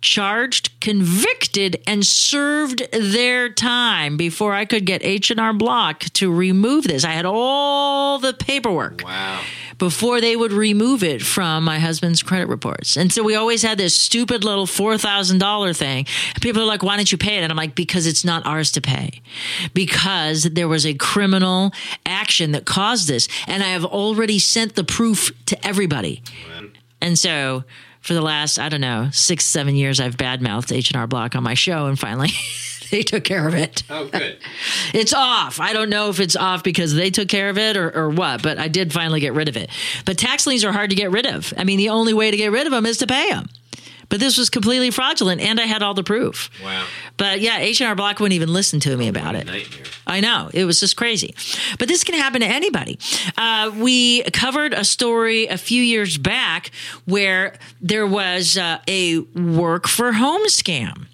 charged, 0.01 0.79
convicted, 0.81 1.81
and 1.85 2.05
served 2.05 2.81
their 2.91 3.49
time 3.49 4.17
before 4.17 4.53
I 4.53 4.65
could 4.65 4.85
get 4.85 5.03
H&R 5.03 5.53
Block 5.53 5.99
to 6.13 6.33
remove 6.33 6.85
this. 6.85 7.03
I 7.05 7.11
had 7.11 7.25
all 7.25 8.17
the 8.19 8.33
paperwork 8.33 9.03
Wow. 9.05 9.41
before 9.77 10.19
they 10.19 10.35
would 10.35 10.51
remove 10.51 11.03
it 11.03 11.21
from 11.21 11.63
my 11.63 11.77
husband's 11.79 12.23
credit 12.23 12.47
reports. 12.47 12.97
And 12.97 13.13
so 13.13 13.21
we 13.23 13.35
always 13.35 13.61
had 13.61 13.77
this 13.77 13.95
stupid 13.95 14.43
little 14.43 14.65
$4,000 14.65 15.77
thing. 15.77 16.05
People 16.41 16.63
are 16.63 16.65
like, 16.65 16.81
why 16.83 16.95
don't 16.95 17.11
you 17.11 17.17
pay 17.19 17.37
it? 17.37 17.43
And 17.43 17.51
I'm 17.51 17.57
like, 17.57 17.75
because 17.75 18.07
it's 18.07 18.25
not 18.25 18.45
ours 18.45 18.71
to 18.71 18.81
pay. 18.81 19.21
Because 19.73 20.43
there 20.43 20.67
was 20.67 20.85
a 20.85 20.93
criminal 20.95 21.71
action 22.05 22.53
that 22.53 22.65
caused 22.65 23.07
this. 23.07 23.27
And 23.47 23.61
I 23.63 23.67
have 23.67 23.85
already 23.85 24.39
sent 24.39 24.75
the 24.75 24.83
proof 24.83 25.31
to 25.45 25.67
everybody. 25.67 26.23
And 27.01 27.17
so 27.17 27.63
for 28.01 28.13
the 28.13 28.21
last, 28.21 28.59
I 28.59 28.69
don't 28.69 28.81
know, 28.81 29.09
six, 29.11 29.45
seven 29.45 29.75
years, 29.75 29.99
I've 29.99 30.17
badmouthed 30.17 30.75
H&R 30.75 31.07
Block 31.07 31.35
on 31.35 31.43
my 31.43 31.53
show. 31.53 31.85
And 31.85 31.97
finally, 31.97 32.29
they 32.91 33.03
took 33.03 33.23
care 33.23 33.47
of 33.47 33.53
it. 33.53 33.83
Oh, 33.89 34.07
good. 34.07 34.37
It's 34.93 35.13
off. 35.13 35.61
I 35.61 35.71
don't 35.71 35.89
know 35.89 36.09
if 36.09 36.19
it's 36.19 36.35
off 36.35 36.63
because 36.63 36.93
they 36.93 37.09
took 37.11 37.29
care 37.29 37.49
of 37.49 37.57
it 37.57 37.77
or, 37.77 37.95
or 37.95 38.09
what, 38.09 38.43
but 38.43 38.57
I 38.57 38.67
did 38.67 38.91
finally 38.91 39.21
get 39.21 39.33
rid 39.33 39.47
of 39.47 39.55
it. 39.55 39.69
But 40.05 40.17
tax 40.17 40.45
liens 40.45 40.65
are 40.65 40.73
hard 40.73 40.89
to 40.89 40.95
get 40.97 41.11
rid 41.11 41.25
of. 41.25 41.53
I 41.55 41.63
mean, 41.63 41.77
the 41.77 41.89
only 41.89 42.13
way 42.13 42.29
to 42.29 42.35
get 42.35 42.51
rid 42.51 42.67
of 42.67 42.71
them 42.71 42.85
is 42.85 42.97
to 42.97 43.07
pay 43.07 43.29
them. 43.29 43.47
But 44.11 44.19
this 44.19 44.37
was 44.37 44.49
completely 44.49 44.91
fraudulent, 44.91 45.39
and 45.39 45.57
I 45.57 45.63
had 45.63 45.81
all 45.81 45.93
the 45.93 46.03
proof. 46.03 46.51
Wow. 46.61 46.85
But 47.15 47.39
yeah, 47.39 47.59
H&R 47.59 47.95
Block 47.95 48.19
wouldn't 48.19 48.35
even 48.35 48.51
listen 48.51 48.81
to 48.81 48.97
me 48.97 49.07
about 49.07 49.35
it. 49.35 49.47
Nightmare. 49.47 49.85
I 50.05 50.19
know. 50.19 50.49
It 50.53 50.65
was 50.65 50.81
just 50.81 50.97
crazy. 50.97 51.33
But 51.79 51.87
this 51.87 52.03
can 52.03 52.15
happen 52.15 52.41
to 52.41 52.47
anybody. 52.47 52.99
Uh, 53.37 53.71
we 53.73 54.23
covered 54.23 54.73
a 54.73 54.83
story 54.83 55.47
a 55.47 55.57
few 55.57 55.81
years 55.81 56.17
back 56.17 56.71
where 57.05 57.53
there 57.79 58.05
was 58.05 58.57
uh, 58.57 58.79
a 58.85 59.19
work 59.19 59.87
for 59.87 60.11
home 60.11 60.45
scam 60.47 61.07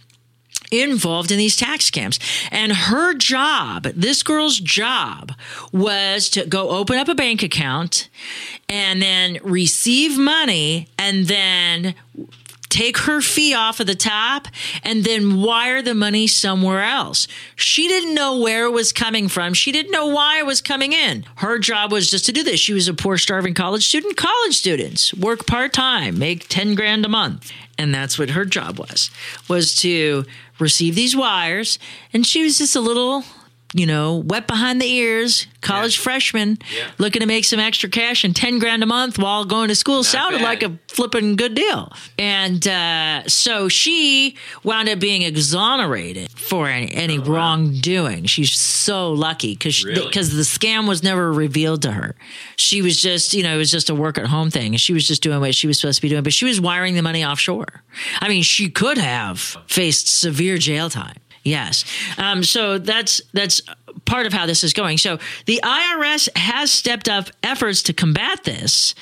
involved 0.71 1.31
in 1.31 1.38
these 1.38 1.55
tax 1.55 1.89
scams. 1.89 2.19
And 2.51 2.71
her 2.71 3.13
job, 3.13 3.83
this 3.83 4.23
girl's 4.23 4.60
job, 4.60 5.33
was 5.71 6.29
to 6.31 6.45
go 6.45 6.69
open 6.69 6.97
up 6.97 7.07
a 7.07 7.15
bank 7.15 7.43
account 7.43 8.10
and 8.67 9.01
then 9.01 9.38
receive 9.43 10.17
money 10.17 10.89
and 10.97 11.27
then 11.27 11.95
take 12.69 12.97
her 12.99 13.21
fee 13.21 13.53
off 13.53 13.80
of 13.80 13.88
the 13.88 13.95
top 13.95 14.47
and 14.84 15.03
then 15.03 15.41
wire 15.41 15.82
the 15.82 15.95
money 15.95 16.27
somewhere 16.27 16.82
else. 16.82 17.27
She 17.56 17.88
didn't 17.88 18.13
know 18.13 18.39
where 18.39 18.65
it 18.65 18.71
was 18.71 18.91
coming 18.91 19.27
from. 19.27 19.53
She 19.53 19.71
didn't 19.71 19.91
know 19.91 20.08
why 20.08 20.39
it 20.39 20.45
was 20.45 20.62
coming 20.62 20.93
in. 20.93 21.25
Her 21.38 21.60
job 21.60 21.91
was 21.91 22.10
just 22.10 22.25
to 22.25 22.32
do 22.32 22.43
this. 22.43 22.60
She 22.60 22.73
was 22.73 22.88
a 22.88 22.93
poor, 22.93 23.17
starving 23.17 23.53
college 23.53 23.86
student. 23.88 24.17
College 24.17 24.56
students 24.56 25.13
work 25.13 25.45
part 25.47 25.73
time, 25.73 26.19
make 26.19 26.47
10 26.47 26.75
grand 26.75 27.06
a 27.06 27.10
month. 27.10 27.51
And 27.77 27.93
that's 27.93 28.17
what 28.17 28.32
her 28.32 28.45
job 28.45 28.80
was, 28.80 29.12
was 29.47 29.75
to 29.82 30.25
receive 30.60 30.95
these 30.95 31.15
wires. 31.15 31.77
And 32.12 32.25
she 32.25 32.43
was 32.43 32.58
just 32.58 32.75
a 32.75 32.82
little, 32.82 33.23
you 33.73 33.86
know, 33.86 34.15
wet 34.25 34.47
behind 34.47 34.82
the 34.82 34.86
ears, 34.88 35.45
college 35.62 35.97
freshman, 35.97 36.58
Yeah. 36.73 36.88
looking 36.97 37.19
to 37.19 37.25
make 37.25 37.43
some 37.43 37.60
extra 37.60 37.89
cash 37.89 38.23
and 38.23 38.34
10 38.36 38.60
grand 38.60 38.82
a 38.82 38.86
month 38.86 39.19
while 39.19 39.43
going 39.43 39.67
to 39.67 39.75
school 39.75 40.03
sounded 40.06 40.38
bad. 40.39 40.43
like 40.45 40.63
a 40.63 40.80
flipping 40.88 41.36
good 41.36 41.53
deal. 41.53 41.91
And 42.17 42.65
uh, 42.65 43.27
so 43.27 43.67
she 43.67 44.36
wound 44.63 44.88
up 44.88 44.99
being 44.99 45.21
exonerated 45.23 46.32
for 46.32 46.67
any, 46.69 46.91
any 46.93 47.19
wrongdoing. 47.19 48.25
She's 48.25 48.53
so 48.53 49.12
lucky 49.12 49.53
because 49.53 49.84
Really? 49.84 50.06
because 50.06 50.34
the 50.34 50.43
scam 50.43 50.88
was 50.88 51.03
never 51.03 51.32
revealed 51.34 51.82
to 51.82 51.91
her. 51.91 52.15
She 52.56 52.82
was 52.82 53.01
just, 53.01 53.34
you 53.34 53.43
know, 53.43 53.56
it 53.56 53.58
was 53.58 53.69
just 53.71 53.89
a 53.89 53.95
work 53.95 54.17
at 54.17 54.27
home 54.27 54.49
thing. 54.49 54.75
She 54.77 54.93
was 54.93 55.06
just 55.08 55.21
doing 55.21 55.39
what 55.41 55.53
she 55.53 55.67
was 55.67 55.77
supposed 55.80 55.97
to 55.97 56.01
be 56.01 56.10
doing, 56.10 56.23
but 56.23 56.34
she 56.34 56.45
was 56.45 56.62
wiring 56.62 56.95
the 56.95 57.01
money 57.01 57.25
offshore. 57.25 57.84
I 58.21 58.30
mean, 58.30 58.43
she 58.43 58.69
could 58.69 58.97
have 58.97 59.39
faced 59.67 60.08
severe 60.08 60.58
jail 60.58 60.89
time. 60.89 61.17
Yes. 61.47 61.86
Um, 62.17 62.43
so 62.43 62.77
that's 62.77 63.21
that's 63.31 63.62
part 64.03 64.25
of 64.25 64.33
how 64.33 64.45
this 64.45 64.63
is 64.63 64.73
going. 64.73 64.97
So 64.97 65.17
the 65.45 65.62
IRS 65.63 66.36
has 66.38 66.71
stepped 66.71 67.07
up 67.07 67.29
efforts 67.41 67.81
to 67.83 67.93
combat 67.93 68.43
this, 68.43 68.93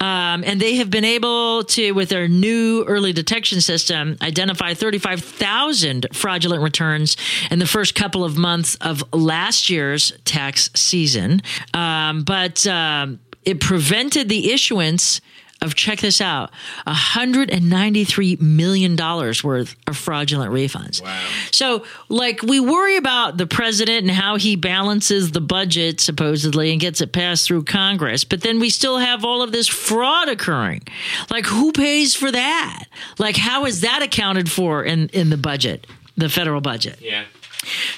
um, 0.00 0.44
and 0.44 0.60
they 0.60 0.76
have 0.76 0.90
been 0.90 1.04
able 1.04 1.64
to, 1.64 1.92
with 1.92 2.10
their 2.10 2.28
new 2.28 2.84
early 2.84 3.12
detection 3.14 3.62
system, 3.62 4.18
identify 4.20 4.74
35,000 4.74 6.08
fraudulent 6.12 6.62
returns 6.62 7.16
in 7.50 7.58
the 7.58 7.66
first 7.66 7.94
couple 7.94 8.22
of 8.22 8.36
months 8.36 8.74
of 8.76 9.02
last 9.14 9.70
year's 9.70 10.12
tax 10.24 10.70
season. 10.74 11.40
Um, 11.72 12.22
but 12.22 12.66
um, 12.66 13.18
it 13.44 13.60
prevented 13.60 14.28
the 14.28 14.52
issuance 14.52 15.22
of 15.64 15.74
check 15.74 16.00
this 16.00 16.20
out 16.20 16.50
193 16.86 18.36
million 18.40 18.96
dollars 18.96 19.42
worth 19.42 19.74
of 19.86 19.96
fraudulent 19.96 20.52
refunds 20.52 21.02
Wow. 21.02 21.20
so 21.50 21.84
like 22.08 22.42
we 22.42 22.60
worry 22.60 22.96
about 22.96 23.36
the 23.36 23.46
president 23.46 24.02
and 24.02 24.10
how 24.10 24.36
he 24.36 24.56
balances 24.56 25.30
the 25.32 25.40
budget 25.40 26.00
supposedly 26.00 26.70
and 26.72 26.80
gets 26.80 27.00
it 27.00 27.12
passed 27.12 27.46
through 27.46 27.64
congress 27.64 28.24
but 28.24 28.42
then 28.42 28.60
we 28.60 28.70
still 28.70 28.98
have 28.98 29.24
all 29.24 29.42
of 29.42 29.52
this 29.52 29.66
fraud 29.68 30.28
occurring 30.28 30.82
like 31.30 31.46
who 31.46 31.72
pays 31.72 32.14
for 32.14 32.30
that 32.30 32.84
like 33.18 33.36
how 33.36 33.64
is 33.66 33.80
that 33.80 34.02
accounted 34.02 34.50
for 34.50 34.82
in 34.84 35.08
in 35.10 35.30
the 35.30 35.36
budget 35.36 35.86
the 36.16 36.28
federal 36.28 36.60
budget 36.60 36.98
Yeah. 37.00 37.24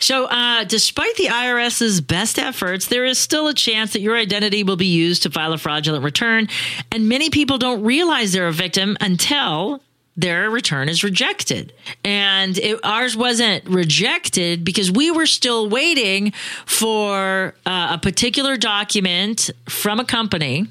So, 0.00 0.26
uh, 0.26 0.64
despite 0.64 1.16
the 1.16 1.26
IRS's 1.26 2.00
best 2.00 2.38
efforts, 2.38 2.86
there 2.86 3.04
is 3.04 3.18
still 3.18 3.48
a 3.48 3.54
chance 3.54 3.92
that 3.92 4.00
your 4.00 4.16
identity 4.16 4.62
will 4.62 4.76
be 4.76 4.86
used 4.86 5.22
to 5.24 5.30
file 5.30 5.52
a 5.52 5.58
fraudulent 5.58 6.04
return. 6.04 6.48
And 6.92 7.08
many 7.08 7.30
people 7.30 7.58
don't 7.58 7.82
realize 7.82 8.32
they're 8.32 8.48
a 8.48 8.52
victim 8.52 8.96
until 9.00 9.82
their 10.16 10.50
return 10.50 10.88
is 10.88 11.04
rejected. 11.04 11.72
And 12.02 12.56
it, 12.58 12.80
ours 12.84 13.16
wasn't 13.16 13.64
rejected 13.68 14.64
because 14.64 14.90
we 14.90 15.10
were 15.10 15.26
still 15.26 15.68
waiting 15.68 16.32
for 16.64 17.54
uh, 17.66 17.88
a 17.92 17.98
particular 17.98 18.56
document 18.56 19.50
from 19.68 20.00
a 20.00 20.04
company 20.04 20.66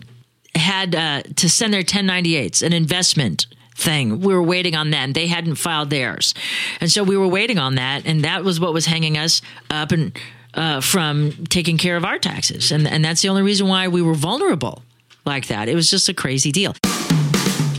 had 0.55 0.95
uh, 0.95 1.21
to 1.35 1.49
send 1.49 1.73
their 1.73 1.83
1098s, 1.83 2.63
an 2.63 2.73
investment 2.73 3.45
thing. 3.75 4.21
We 4.21 4.33
were 4.33 4.43
waiting 4.43 4.75
on 4.75 4.89
them. 4.89 5.13
They 5.13 5.27
hadn't 5.27 5.55
filed 5.55 5.89
theirs. 5.89 6.33
And 6.79 6.91
so 6.91 7.03
we 7.03 7.17
were 7.17 7.27
waiting 7.27 7.59
on 7.59 7.75
that. 7.75 8.05
And 8.05 8.23
that 8.23 8.43
was 8.43 8.59
what 8.59 8.73
was 8.73 8.85
hanging 8.85 9.17
us 9.17 9.41
up 9.69 9.91
and 9.91 10.17
uh, 10.53 10.81
from 10.81 11.45
taking 11.49 11.77
care 11.77 11.97
of 11.97 12.05
our 12.05 12.17
taxes. 12.17 12.71
And, 12.71 12.87
and 12.87 13.03
that's 13.03 13.21
the 13.21 13.29
only 13.29 13.41
reason 13.41 13.67
why 13.67 13.87
we 13.89 14.01
were 14.01 14.13
vulnerable 14.13 14.81
like 15.25 15.47
that. 15.47 15.67
It 15.67 15.75
was 15.75 15.89
just 15.89 16.07
a 16.07 16.13
crazy 16.13 16.51
deal. 16.51 16.73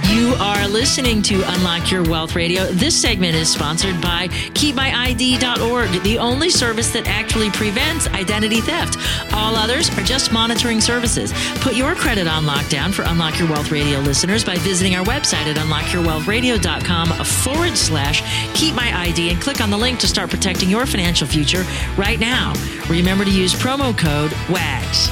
You 0.09 0.35
are 0.39 0.69
listening 0.69 1.21
to 1.23 1.43
Unlock 1.55 1.91
Your 1.91 2.05
Wealth 2.05 2.37
Radio. 2.37 2.67
This 2.67 2.99
segment 3.01 3.35
is 3.35 3.53
sponsored 3.53 4.01
by 4.01 4.29
KeepMyID.org, 4.29 6.03
the 6.03 6.19
only 6.19 6.49
service 6.49 6.93
that 6.93 7.09
actually 7.09 7.51
prevents 7.51 8.07
identity 8.09 8.61
theft. 8.61 8.99
All 9.35 9.57
others 9.57 9.91
are 9.99 10.03
just 10.03 10.33
monitoring 10.33 10.81
services. 10.81 11.33
Put 11.57 11.75
your 11.75 11.95
credit 11.97 12.29
on 12.29 12.45
lockdown 12.45 12.95
for 12.95 13.03
Unlock 13.03 13.39
Your 13.39 13.49
Wealth 13.49 13.73
Radio 13.73 13.99
listeners 13.99 14.45
by 14.45 14.57
visiting 14.59 14.95
our 14.95 15.05
website 15.05 15.47
at 15.47 15.57
unlockyourwealthradio.com 15.57 17.09
forward 17.25 17.77
slash 17.77 18.23
KeepMyID 18.53 19.33
and 19.33 19.43
click 19.43 19.61
on 19.61 19.71
the 19.71 19.79
link 19.79 19.99
to 20.01 20.07
start 20.07 20.31
protecting 20.31 20.71
your 20.71 20.87
financial 20.87 21.27
future 21.27 21.65
right 21.97 22.21
now. 22.21 22.53
Remember 22.89 23.25
to 23.25 23.31
use 23.31 23.55
promo 23.55 23.97
code 23.97 24.31
WAGS. 24.49 25.11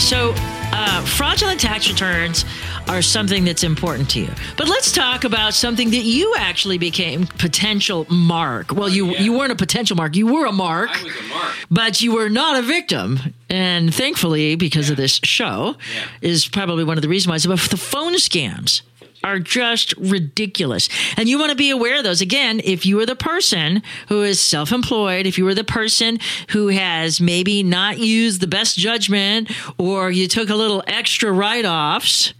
So, 0.00 0.32
uh, 0.70 1.04
fraudulent 1.04 1.58
tax 1.58 1.88
returns 1.88 2.44
are 2.88 3.02
something 3.02 3.44
that's 3.44 3.62
important 3.64 4.10
to 4.10 4.20
you. 4.20 4.30
But 4.56 4.68
let's 4.68 4.92
talk 4.92 5.24
about 5.24 5.54
something 5.54 5.90
that 5.90 6.04
you 6.04 6.34
actually 6.36 6.78
became 6.78 7.26
potential 7.26 8.06
mark. 8.10 8.72
Well, 8.72 8.88
you 8.88 9.06
yeah. 9.12 9.22
you 9.22 9.32
weren't 9.32 9.52
a 9.52 9.56
potential 9.56 9.96
mark; 9.96 10.16
you 10.16 10.26
were 10.26 10.46
a 10.46 10.52
mark, 10.52 10.90
I 10.90 11.02
was 11.04 11.16
a 11.16 11.22
mark. 11.28 11.52
but 11.70 12.00
you 12.00 12.14
were 12.14 12.28
not 12.28 12.58
a 12.58 12.62
victim. 12.62 13.18
And 13.50 13.94
thankfully, 13.94 14.56
because 14.56 14.90
of 14.90 14.96
this 14.96 15.20
show, 15.24 15.76
Yeah. 15.94 16.28
is 16.30 16.46
probably 16.48 16.84
one 16.84 16.98
of 16.98 17.02
the 17.02 17.08
reasons 17.08 17.46
why. 17.46 17.54
But 17.54 17.60
the 17.70 17.76
phone 17.76 18.14
scams 18.14 18.82
are 19.24 19.38
just 19.38 19.94
ridiculous. 19.96 20.88
And 21.16 21.28
you 21.28 21.38
want 21.38 21.50
to 21.50 21.56
be 21.56 21.70
aware 21.70 21.98
of 21.98 22.04
those. 22.04 22.20
Again, 22.20 22.60
if 22.64 22.86
you 22.86 23.00
are 23.00 23.06
the 23.06 23.16
person 23.16 23.82
who 24.08 24.22
is 24.22 24.40
self 24.40 24.72
employed, 24.72 25.26
if 25.26 25.38
you 25.38 25.46
are 25.48 25.54
the 25.54 25.64
person 25.64 26.18
who 26.50 26.68
has 26.68 27.20
maybe 27.20 27.62
not 27.62 27.98
used 27.98 28.40
the 28.40 28.46
best 28.46 28.78
judgment 28.78 29.50
or 29.78 30.10
you 30.10 30.28
took 30.28 30.50
a 30.50 30.54
little 30.54 30.82
extra 30.86 31.32
write 31.32 31.64
offs, 31.64 32.32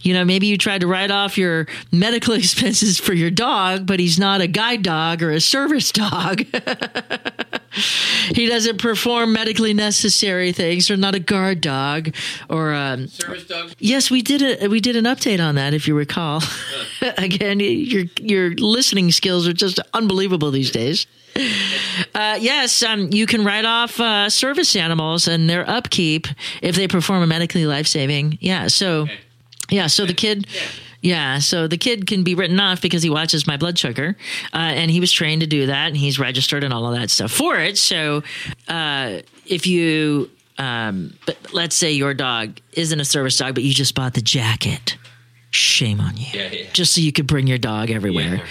you 0.00 0.12
know, 0.12 0.24
maybe 0.24 0.46
you 0.46 0.58
tried 0.58 0.80
to 0.80 0.86
write 0.86 1.10
off 1.10 1.38
your 1.38 1.66
medical 1.92 2.34
expenses 2.44 2.98
for 2.98 3.14
your 3.14 3.30
dog, 3.30 3.86
but 3.86 4.00
he's 4.00 4.18
not 4.18 4.40
a 4.40 4.46
guide 4.46 4.82
dog 4.82 5.22
or 5.22 5.30
a 5.30 5.40
service 5.40 5.92
dog. 5.92 6.44
he 8.30 8.46
doesn't 8.46 8.78
perform 8.78 9.32
medically 9.32 9.74
necessary 9.74 10.52
things 10.52 10.90
or 10.90 10.96
not 10.96 11.14
a 11.14 11.20
guard 11.20 11.60
dog 11.60 12.14
or 12.48 12.72
um, 12.72 13.08
Service 13.08 13.44
dogs. 13.44 13.74
Yes, 13.78 14.10
we 14.10 14.22
did 14.22 14.62
a 14.62 14.68
we 14.68 14.80
did 14.80 14.96
an 14.96 15.04
update 15.04 15.44
on 15.44 15.54
that. 15.56 15.74
If 15.74 15.88
you 15.88 15.94
recall, 15.94 16.42
again, 17.16 17.60
your 17.60 18.04
your 18.20 18.50
listening 18.54 19.10
skills 19.12 19.46
are 19.48 19.52
just 19.52 19.78
unbelievable 19.92 20.50
these 20.50 20.70
days. 20.70 21.06
Uh, 22.14 22.38
yes, 22.40 22.82
um, 22.82 23.08
you 23.12 23.26
can 23.26 23.44
write 23.44 23.64
off 23.64 23.98
uh, 23.98 24.30
service 24.30 24.76
animals 24.76 25.26
and 25.26 25.50
their 25.50 25.68
upkeep 25.68 26.28
if 26.62 26.76
they 26.76 26.86
perform 26.86 27.22
a 27.22 27.26
medically 27.26 27.66
life 27.66 27.88
saving. 27.88 28.38
Yeah, 28.40 28.68
so 28.68 29.08
yeah, 29.70 29.88
so 29.88 30.06
the 30.06 30.14
kid. 30.14 30.46
Yeah, 30.48 30.60
so 31.40 31.68
the 31.68 31.76
kid 31.76 32.06
can 32.06 32.24
be 32.24 32.34
written 32.34 32.58
off 32.60 32.80
because 32.80 33.02
he 33.02 33.10
watches 33.10 33.46
my 33.46 33.56
blood 33.56 33.78
sugar, 33.78 34.16
uh, 34.52 34.56
and 34.56 34.90
he 34.90 35.00
was 35.00 35.12
trained 35.12 35.42
to 35.42 35.46
do 35.46 35.66
that, 35.66 35.88
and 35.88 35.96
he's 35.96 36.18
registered 36.18 36.64
and 36.64 36.72
all 36.72 36.86
of 36.86 36.98
that 36.98 37.10
stuff 37.10 37.30
for 37.30 37.56
it. 37.58 37.76
So, 37.76 38.22
uh, 38.68 39.18
if 39.46 39.66
you, 39.66 40.30
um, 40.58 41.14
but 41.26 41.36
let's 41.52 41.76
say 41.76 41.92
your 41.92 42.14
dog 42.14 42.58
isn't 42.72 42.98
a 42.98 43.04
service 43.04 43.36
dog, 43.36 43.54
but 43.54 43.62
you 43.64 43.74
just 43.74 43.94
bought 43.94 44.14
the 44.14 44.22
jacket, 44.22 44.96
shame 45.50 46.00
on 46.00 46.16
you. 46.16 46.26
Yeah, 46.32 46.48
yeah. 46.50 46.66
Just 46.72 46.94
so 46.94 47.00
you 47.00 47.12
could 47.12 47.26
bring 47.26 47.46
your 47.46 47.58
dog 47.58 47.90
everywhere. 47.90 48.42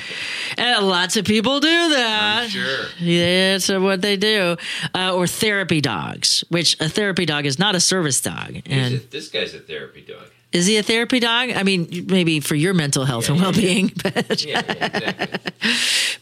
Yeah. 0.57 0.75
And 0.77 0.87
lots 0.87 1.17
of 1.17 1.25
people 1.25 1.59
do 1.59 1.89
that. 1.89 2.49
Sure. 2.49 2.85
Yeah, 2.99 3.53
that's 3.53 3.67
what 3.69 4.01
they 4.01 4.15
do. 4.15 4.57
Uh, 4.93 5.15
or 5.15 5.25
therapy 5.25 5.81
dogs, 5.81 6.43
which 6.49 6.79
a 6.79 6.87
therapy 6.87 7.25
dog 7.25 7.45
is 7.47 7.57
not 7.57 7.73
a 7.73 7.79
service 7.79 8.21
dog. 8.21 8.61
And 8.67 8.93
a- 8.95 8.97
this 8.99 9.29
guy's 9.29 9.55
a 9.55 9.59
therapy 9.59 10.01
dog. 10.01 10.27
Is 10.53 10.67
he 10.67 10.77
a 10.77 10.83
therapy 10.83 11.19
dog? 11.19 11.49
I 11.49 11.63
mean, 11.63 12.05
maybe 12.07 12.39
for 12.39 12.55
your 12.55 12.73
mental 12.73 13.05
health 13.05 13.27
and 13.29 13.41
well 13.41 13.51
being, 13.51 13.91
but 14.03 14.45
Yeah, 14.45 14.61
yeah, 14.65 14.85
exactly. 14.85 15.39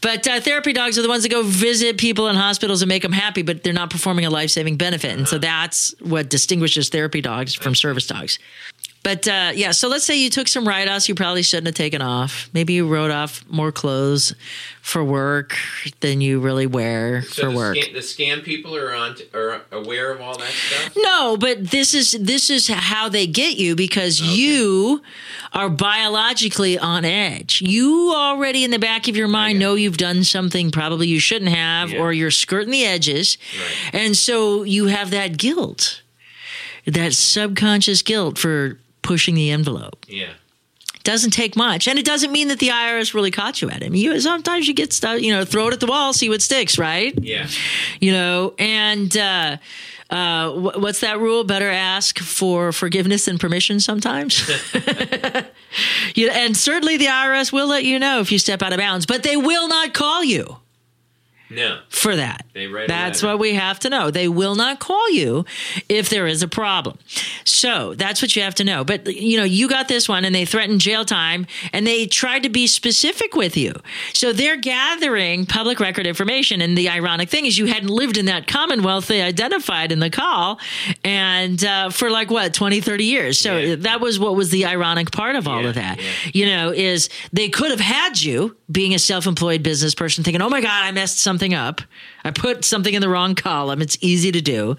but 0.00 0.26
uh, 0.26 0.40
therapy 0.40 0.72
dogs 0.72 0.98
are 0.98 1.02
the 1.02 1.08
ones 1.08 1.22
that 1.22 1.28
go 1.28 1.42
visit 1.42 1.98
people 1.98 2.28
in 2.28 2.36
hospitals 2.36 2.82
and 2.82 2.88
make 2.88 3.02
them 3.02 3.12
happy, 3.12 3.42
but 3.42 3.62
they're 3.62 3.72
not 3.72 3.90
performing 3.90 4.24
a 4.24 4.30
life 4.30 4.50
saving 4.50 4.76
benefit, 4.76 5.16
and 5.16 5.28
so 5.28 5.38
that's 5.38 5.94
what 6.00 6.30
distinguishes 6.30 6.88
therapy 6.88 7.20
dogs 7.20 7.54
from 7.54 7.74
service 7.74 8.06
dogs. 8.06 8.38
But 9.04 9.26
uh, 9.26 9.50
yeah, 9.54 9.72
so 9.72 9.88
let's 9.88 10.04
say 10.04 10.16
you 10.16 10.30
took 10.30 10.46
some 10.46 10.66
write 10.66 10.88
offs 10.88 11.08
you 11.08 11.14
probably 11.16 11.42
shouldn't 11.42 11.66
have 11.66 11.74
taken 11.74 12.00
off. 12.00 12.48
Maybe 12.52 12.74
you 12.74 12.86
wrote 12.86 13.10
off 13.10 13.44
more 13.48 13.72
clothes 13.72 14.32
for 14.80 15.02
work 15.02 15.56
than 16.00 16.20
you 16.20 16.38
really 16.40 16.66
wear 16.66 17.22
So 17.22 17.42
for 17.44 17.50
the, 17.50 17.56
work. 17.56 17.76
Scam, 17.76 17.92
the 17.92 17.98
scam 17.98 18.44
people 18.44 18.76
are 18.76 18.94
on 18.94 19.16
t- 19.16 19.24
are 19.34 19.62
aware 19.72 20.12
of 20.12 20.20
all 20.20 20.38
that 20.38 20.48
stuff. 20.50 20.92
No, 20.96 21.36
but 21.36 21.70
this 21.70 21.94
is 21.94 22.12
this 22.12 22.48
is 22.48 22.68
how 22.68 23.08
they 23.08 23.26
get 23.26 23.56
you 23.56 23.74
because 23.74 24.20
you 24.20 25.02
are 25.52 25.68
biologically 25.68 26.78
on 26.78 27.04
edge. 27.04 27.60
You 27.60 28.12
already 28.14 28.62
in 28.62 28.70
the 28.70 28.78
back 28.78 29.08
of 29.08 29.16
your 29.16 29.28
mind 29.28 29.58
know 29.58 29.74
you've 29.74 29.96
done 29.96 30.22
something 30.24 30.70
probably 30.70 31.08
you 31.08 31.18
shouldn't 31.18 31.50
have 31.50 31.90
Yeah. 31.90 32.00
or 32.00 32.12
you're 32.12 32.30
skirting 32.30 32.70
the 32.70 32.84
edges. 32.84 33.36
Right. 33.92 34.00
And 34.02 34.16
so 34.16 34.62
you 34.62 34.86
have 34.86 35.10
that 35.10 35.36
guilt. 35.38 36.02
That 36.86 37.14
subconscious 37.14 38.02
guilt 38.02 38.38
for 38.38 38.78
pushing 39.02 39.34
the 39.34 39.50
envelope. 39.50 40.06
Yeah. 40.08 40.30
Doesn't 41.04 41.32
take 41.32 41.56
much. 41.56 41.88
And 41.88 41.98
it 41.98 42.04
doesn't 42.04 42.30
mean 42.30 42.48
that 42.48 42.60
the 42.60 42.68
IRS 42.68 43.12
really 43.12 43.32
caught 43.32 43.60
you 43.60 43.68
at 43.70 43.82
it. 43.82 43.92
You 43.92 44.20
sometimes 44.20 44.68
you 44.68 44.74
get 44.74 44.92
stuff, 44.92 45.20
you 45.20 45.32
know, 45.32 45.44
throw 45.44 45.68
it 45.68 45.74
at 45.74 45.80
the 45.80 45.86
wall, 45.86 46.12
see 46.12 46.28
what 46.28 46.42
sticks, 46.42 46.78
right? 46.78 47.12
Yeah. 47.20 47.48
you 48.00 48.12
know 48.12 48.54
and 48.58 49.16
uh 49.16 49.56
uh, 50.10 50.50
what's 50.52 51.00
that 51.00 51.18
rule? 51.20 51.42
Better 51.42 51.70
ask 51.70 52.18
for 52.18 52.70
forgiveness 52.70 53.26
and 53.28 53.40
permission 53.40 53.80
sometimes. 53.80 54.46
you 56.14 56.28
and 56.28 56.54
certainly 56.54 56.98
the 56.98 57.06
IRS 57.06 57.50
will 57.50 57.66
let 57.66 57.84
you 57.86 57.98
know 57.98 58.20
if 58.20 58.30
you 58.30 58.38
step 58.38 58.60
out 58.60 58.74
of 58.74 58.78
bounds, 58.78 59.06
but 59.06 59.22
they 59.22 59.38
will 59.38 59.68
not 59.68 59.94
call 59.94 60.22
you 60.22 60.58
No. 61.54 61.80
for 61.88 62.16
that. 62.16 62.46
That's 62.88 63.22
what 63.22 63.38
we 63.38 63.54
have 63.54 63.78
to 63.80 63.90
know. 63.90 64.10
They 64.10 64.28
will 64.28 64.54
not 64.54 64.80
call 64.80 65.10
you 65.10 65.44
if 65.88 66.08
there 66.10 66.26
is 66.26 66.42
a 66.42 66.48
problem. 66.48 66.98
So 67.44 67.94
that's 67.94 68.22
what 68.22 68.34
you 68.36 68.42
have 68.42 68.54
to 68.56 68.64
know. 68.64 68.84
But 68.84 69.06
you 69.06 69.36
know, 69.36 69.44
you 69.44 69.68
got 69.68 69.88
this 69.88 70.08
one 70.08 70.24
and 70.24 70.34
they 70.34 70.44
threatened 70.44 70.80
jail 70.80 71.04
time 71.04 71.46
and 71.72 71.86
they 71.86 72.06
tried 72.06 72.42
to 72.44 72.48
be 72.48 72.66
specific 72.66 73.34
with 73.34 73.56
you. 73.56 73.72
So 74.12 74.32
they're 74.32 74.56
gathering 74.56 75.46
public 75.46 75.80
record 75.80 76.06
information. 76.06 76.60
And 76.60 76.76
the 76.76 76.88
ironic 76.88 77.28
thing 77.28 77.46
is 77.46 77.58
you 77.58 77.66
hadn't 77.66 77.88
lived 77.90 78.16
in 78.16 78.26
that 78.26 78.46
commonwealth 78.46 79.06
they 79.06 79.22
identified 79.22 79.92
in 79.92 79.98
the 79.98 80.10
call 80.10 80.58
and 81.04 81.62
uh, 81.64 81.90
for 81.90 82.10
like 82.10 82.30
what, 82.30 82.54
20, 82.54 82.80
30 82.80 83.04
years. 83.04 83.38
So 83.38 83.56
Yeah. 83.58 83.74
that 83.76 84.00
was 84.00 84.18
what 84.18 84.36
was 84.36 84.50
the 84.50 84.66
ironic 84.66 85.10
part 85.10 85.36
of 85.36 85.46
all 85.48 85.62
Yeah, 85.62 85.68
of 85.68 85.74
that. 85.76 86.00
yeah. 86.00 86.10
You 86.32 86.46
know, 86.46 86.70
is 86.72 87.08
they 87.32 87.48
could 87.48 87.70
have 87.70 87.80
had 87.80 88.20
you 88.22 88.56
being 88.70 88.94
a 88.94 88.98
self-employed 88.98 89.62
business 89.62 89.94
person 89.94 90.24
thinking, 90.24 90.40
"Oh 90.40 90.48
my 90.48 90.60
god, 90.60 90.84
I 90.84 90.92
messed 90.92 91.18
something 91.18 91.41
up. 91.50 91.80
I 92.24 92.30
put 92.30 92.64
something 92.64 92.94
in 92.94 93.00
the 93.00 93.08
wrong 93.08 93.34
column. 93.34 93.82
It's 93.82 93.98
easy 94.00 94.30
to 94.30 94.40
do." 94.40 94.76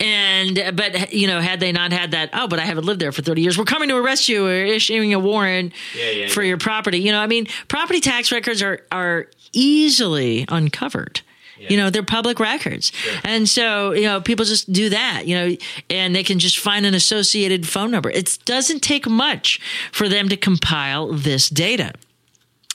And 0.00 0.72
but 0.74 1.12
you 1.12 1.26
know, 1.26 1.40
had 1.40 1.60
they 1.60 1.70
not 1.70 1.92
had 1.92 2.10
that, 2.10 2.30
"Oh, 2.32 2.48
but 2.48 2.58
I 2.58 2.64
haven't 2.64 2.84
lived 2.84 3.00
there 3.00 3.12
for 3.12 3.22
30 3.22 3.42
years. 3.42 3.56
We're 3.56 3.64
coming 3.64 3.88
to 3.90 3.96
arrest 3.96 4.28
you 4.28 4.46
or 4.46 4.52
issuing 4.52 5.14
a 5.14 5.18
warrant 5.20 5.72
Yeah, 5.96 6.10
yeah, 6.10 6.28
for 6.28 6.42
yeah. 6.42 6.48
your 6.48 6.58
property." 6.58 6.98
You 6.98 7.12
know, 7.12 7.20
I 7.20 7.26
mean, 7.28 7.46
property 7.68 8.00
tax 8.00 8.32
records 8.32 8.62
are 8.62 8.80
are 8.90 9.28
easily 9.52 10.44
uncovered. 10.48 11.20
You 11.68 11.76
know, 11.76 11.90
they're 11.90 12.02
public 12.02 12.40
records. 12.40 12.90
And 13.22 13.46
so, 13.46 13.92
you 13.92 14.04
know, 14.04 14.22
people 14.22 14.46
just 14.46 14.72
do 14.72 14.88
that, 14.88 15.26
you 15.26 15.34
know, 15.36 15.56
and 15.90 16.16
they 16.16 16.24
can 16.24 16.38
just 16.38 16.58
find 16.58 16.86
an 16.86 16.94
associated 16.94 17.68
phone 17.68 17.90
number. 17.90 18.08
It 18.08 18.38
doesn't 18.46 18.80
take 18.80 19.06
much 19.06 19.60
for 19.92 20.08
them 20.08 20.30
to 20.30 20.38
compile 20.38 21.12
this 21.12 21.50
data. 21.50 21.92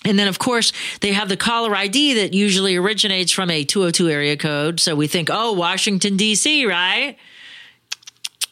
And 0.05 0.17
then, 0.17 0.27
of 0.27 0.39
course, 0.39 0.71
they 1.01 1.11
have 1.11 1.27
the 1.29 1.37
caller 1.37 1.75
ID 1.75 2.13
that 2.15 2.33
usually 2.33 2.75
originates 2.75 3.31
from 3.31 3.49
a 3.49 3.65
202 3.65 4.09
area 4.09 4.37
code. 4.37 4.79
So 4.79 4.95
we 4.95 5.07
think, 5.07 5.29
oh, 5.31 5.51
Washington, 5.53 6.15
D.C., 6.15 6.65
right? 6.65 7.17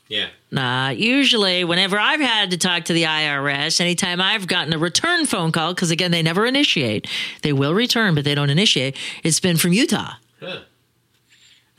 Yeah. 0.07 0.27
Nah, 0.51 0.89
usually, 0.89 1.63
whenever 1.63 1.97
I've 1.97 2.19
had 2.19 2.51
to 2.51 2.57
talk 2.57 2.85
to 2.85 2.93
the 2.93 3.03
IRS, 3.03 3.81
anytime 3.81 4.21
I've 4.21 4.45
gotten 4.45 4.73
a 4.73 4.77
return 4.77 5.25
phone 5.25 5.51
call, 5.51 5.73
because 5.73 5.89
again, 5.89 6.11
they 6.11 6.21
never 6.21 6.45
initiate, 6.45 7.07
they 7.41 7.53
will 7.53 7.73
return, 7.73 8.13
but 8.13 8.23
they 8.23 8.35
don't 8.35 8.51
initiate, 8.51 8.95
it's 9.23 9.39
been 9.39 9.57
from 9.57 9.73
Utah. 9.73 10.13
Huh. 10.39 10.59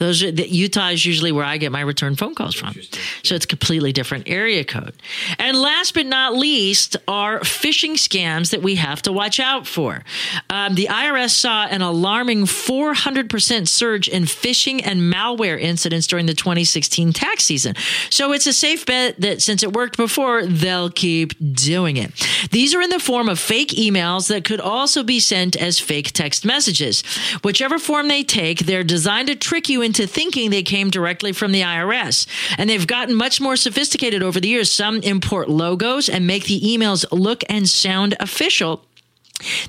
Those 0.04 0.22
are, 0.22 0.30
the, 0.30 0.46
Utah 0.46 0.88
is 0.88 1.06
usually 1.06 1.32
where 1.32 1.44
I 1.44 1.56
get 1.56 1.72
my 1.72 1.80
return 1.80 2.14
phone 2.14 2.34
calls 2.34 2.54
from. 2.54 2.74
So 3.22 3.34
it's 3.34 3.46
a 3.46 3.48
completely 3.48 3.90
different 3.90 4.28
area 4.28 4.62
code. 4.64 4.94
And 5.38 5.56
last 5.56 5.94
but 5.94 6.04
not 6.04 6.34
least 6.34 6.96
are 7.08 7.40
phishing 7.40 7.92
scams 7.92 8.50
that 8.50 8.60
we 8.60 8.74
have 8.74 9.00
to 9.02 9.12
watch 9.12 9.40
out 9.40 9.66
for. 9.66 10.04
Um, 10.50 10.74
the 10.74 10.88
IRS 10.88 11.30
saw 11.30 11.64
an 11.64 11.80
alarming 11.80 12.44
400% 12.44 13.66
surge 13.66 14.08
in 14.08 14.24
phishing 14.24 14.82
and 14.84 15.00
malware 15.00 15.58
incidents 15.58 16.06
during 16.06 16.26
the 16.26 16.34
2016 16.34 17.14
tax 17.14 17.44
season. 17.44 17.74
So 18.10 18.32
it's 18.32 18.46
a 18.46 18.52
safe 18.52 18.84
bet 18.84 19.18
that 19.22 19.40
since 19.40 19.62
it 19.62 19.72
worked 19.72 19.96
before, 19.96 20.44
they'll 20.44 20.90
keep 20.90 21.32
doing 21.54 21.96
it. 21.96 22.12
These 22.50 22.74
are 22.74 22.82
in 22.82 22.90
the 22.90 22.98
form 22.98 23.30
of 23.30 23.38
fake 23.38 23.70
emails 23.70 24.28
that 24.28 24.44
could 24.44 24.60
also 24.60 25.02
be 25.02 25.18
sent 25.18 25.56
as 25.56 25.78
fake 25.78 26.12
text 26.12 26.44
messages. 26.44 27.02
Whichever 27.42 27.78
form 27.78 28.08
they 28.08 28.22
take, 28.22 28.60
they're 28.60 28.84
designed 28.84 29.28
to 29.28 29.34
trick 29.34 29.68
you 29.68 29.80
into 29.80 29.93
thinking 29.96 30.50
they 30.50 30.62
came 30.62 30.90
directly 30.90 31.32
from 31.32 31.52
the 31.52 31.62
IRS. 31.62 32.26
And 32.58 32.68
they've 32.68 32.86
gotten 32.86 33.14
much 33.14 33.40
more 33.40 33.56
sophisticated 33.56 34.22
over 34.22 34.40
the 34.40 34.48
years. 34.48 34.70
Some 34.70 35.00
import 35.02 35.48
logos 35.48 36.08
and 36.08 36.26
make 36.26 36.44
the 36.44 36.60
emails 36.60 37.04
look 37.10 37.42
and 37.48 37.68
sound 37.68 38.14
official. 38.20 38.84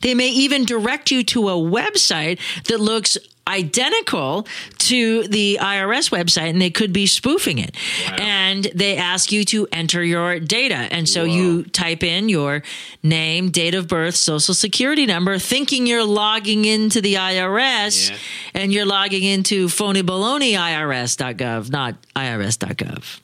They 0.02 0.14
may 0.14 0.30
even 0.30 0.66
direct 0.66 1.12
you 1.12 1.24
to 1.26 1.50
a 1.50 1.54
website 1.54 2.40
that 2.66 2.80
looks 2.80 3.18
identical 3.48 4.48
to 4.80 5.28
the 5.28 5.60
IRS 5.62 6.10
website 6.10 6.50
and 6.50 6.60
they 6.60 6.72
could 6.72 6.92
be 6.92 7.06
spoofing 7.06 7.60
it. 7.60 7.76
And 8.20 8.64
they 8.74 8.98
ask 8.98 9.32
you 9.32 9.44
to 9.46 9.68
enter 9.72 10.04
your 10.04 10.40
data. 10.40 10.76
And 10.76 11.08
so 11.08 11.26
you 11.26 11.64
type 11.64 12.04
in 12.04 12.28
your 12.28 12.64
name, 13.04 13.52
date 13.52 13.76
of 13.76 13.88
birth, 13.88 14.16
social 14.16 14.56
security 14.56 15.06
number, 15.06 15.38
thinking 15.38 15.86
you're 15.86 16.04
logging 16.06 16.66
into 16.66 17.02
the 17.02 17.16
IRS 17.16 18.10
Yeah. 18.10 18.18
and 18.56 18.74
you're 18.74 18.86
logging 18.86 19.24
into 19.24 19.70
phony 19.70 20.02
baloney 20.02 20.54
IRS.gov, 20.54 21.70
not 21.70 21.96
IRS.gov. 22.16 23.20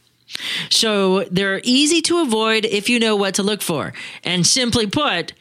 So 0.70 1.24
they're 1.32 1.62
easy 1.64 2.02
to 2.04 2.20
avoid 2.22 2.66
if 2.66 2.90
you 2.90 3.00
know 3.00 3.16
what 3.16 3.36
to 3.36 3.44
look 3.44 3.62
for. 3.64 3.94
And 4.24 4.46
simply 4.46 4.86
put, 4.88 5.34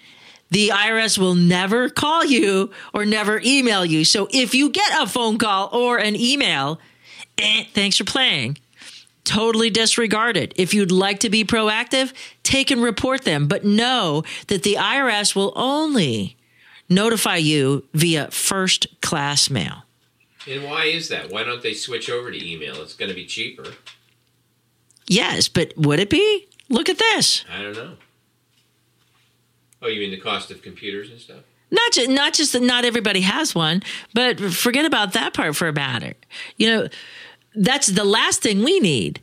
the 0.50 0.68
IRS 0.68 1.16
will 1.18 1.34
never 1.34 1.88
call 1.88 2.24
you 2.24 2.70
or 2.92 3.06
never 3.06 3.40
email 3.44 3.84
you. 3.84 4.04
So 4.04 4.28
if 4.32 4.54
you 4.54 4.70
get 4.70 5.00
a 5.00 5.06
phone 5.06 5.38
call 5.38 5.68
or 5.72 5.98
an 5.98 6.16
email, 6.16 6.80
eh, 7.38 7.64
thanks 7.72 7.96
for 7.96 8.04
playing. 8.04 8.58
Totally 9.24 9.70
disregard 9.70 10.36
it. 10.36 10.52
If 10.56 10.74
you'd 10.74 10.90
like 10.90 11.20
to 11.20 11.30
be 11.30 11.44
proactive, 11.44 12.12
take 12.42 12.70
and 12.70 12.82
report 12.82 13.22
them. 13.22 13.46
But 13.46 13.64
know 13.64 14.24
that 14.48 14.62
the 14.62 14.74
IRS 14.74 15.36
will 15.36 15.52
only 15.54 16.36
notify 16.88 17.36
you 17.36 17.86
via 17.94 18.30
first 18.30 19.00
class 19.00 19.48
mail. 19.48 19.84
And 20.48 20.64
why 20.64 20.86
is 20.86 21.08
that? 21.10 21.30
Why 21.30 21.44
don't 21.44 21.62
they 21.62 21.74
switch 21.74 22.10
over 22.10 22.30
to 22.30 22.50
email? 22.52 22.82
It's 22.82 22.94
going 22.94 23.10
to 23.10 23.14
be 23.14 23.26
cheaper. 23.26 23.74
Yes, 25.06 25.48
but 25.48 25.74
would 25.76 26.00
it 26.00 26.10
be? 26.10 26.48
Look 26.68 26.88
at 26.88 26.98
this. 26.98 27.44
I 27.52 27.62
don't 27.62 27.76
know. 27.76 27.92
Oh, 29.82 29.88
you 29.88 30.00
mean 30.00 30.10
the 30.10 30.20
cost 30.20 30.50
of 30.50 30.62
computers 30.62 31.10
and 31.10 31.20
stuff? 31.20 31.40
not 31.72 31.92
just 31.92 32.10
not 32.10 32.32
just 32.34 32.52
that 32.52 32.62
not 32.62 32.84
everybody 32.84 33.20
has 33.20 33.54
one, 33.54 33.82
but 34.12 34.40
forget 34.40 34.84
about 34.84 35.12
that 35.12 35.32
part 35.34 35.54
for 35.54 35.68
a 35.68 35.72
matter. 35.72 36.14
You 36.56 36.68
know, 36.68 36.88
that's 37.54 37.86
the 37.86 38.04
last 38.04 38.42
thing 38.42 38.64
we 38.64 38.80
need 38.80 39.20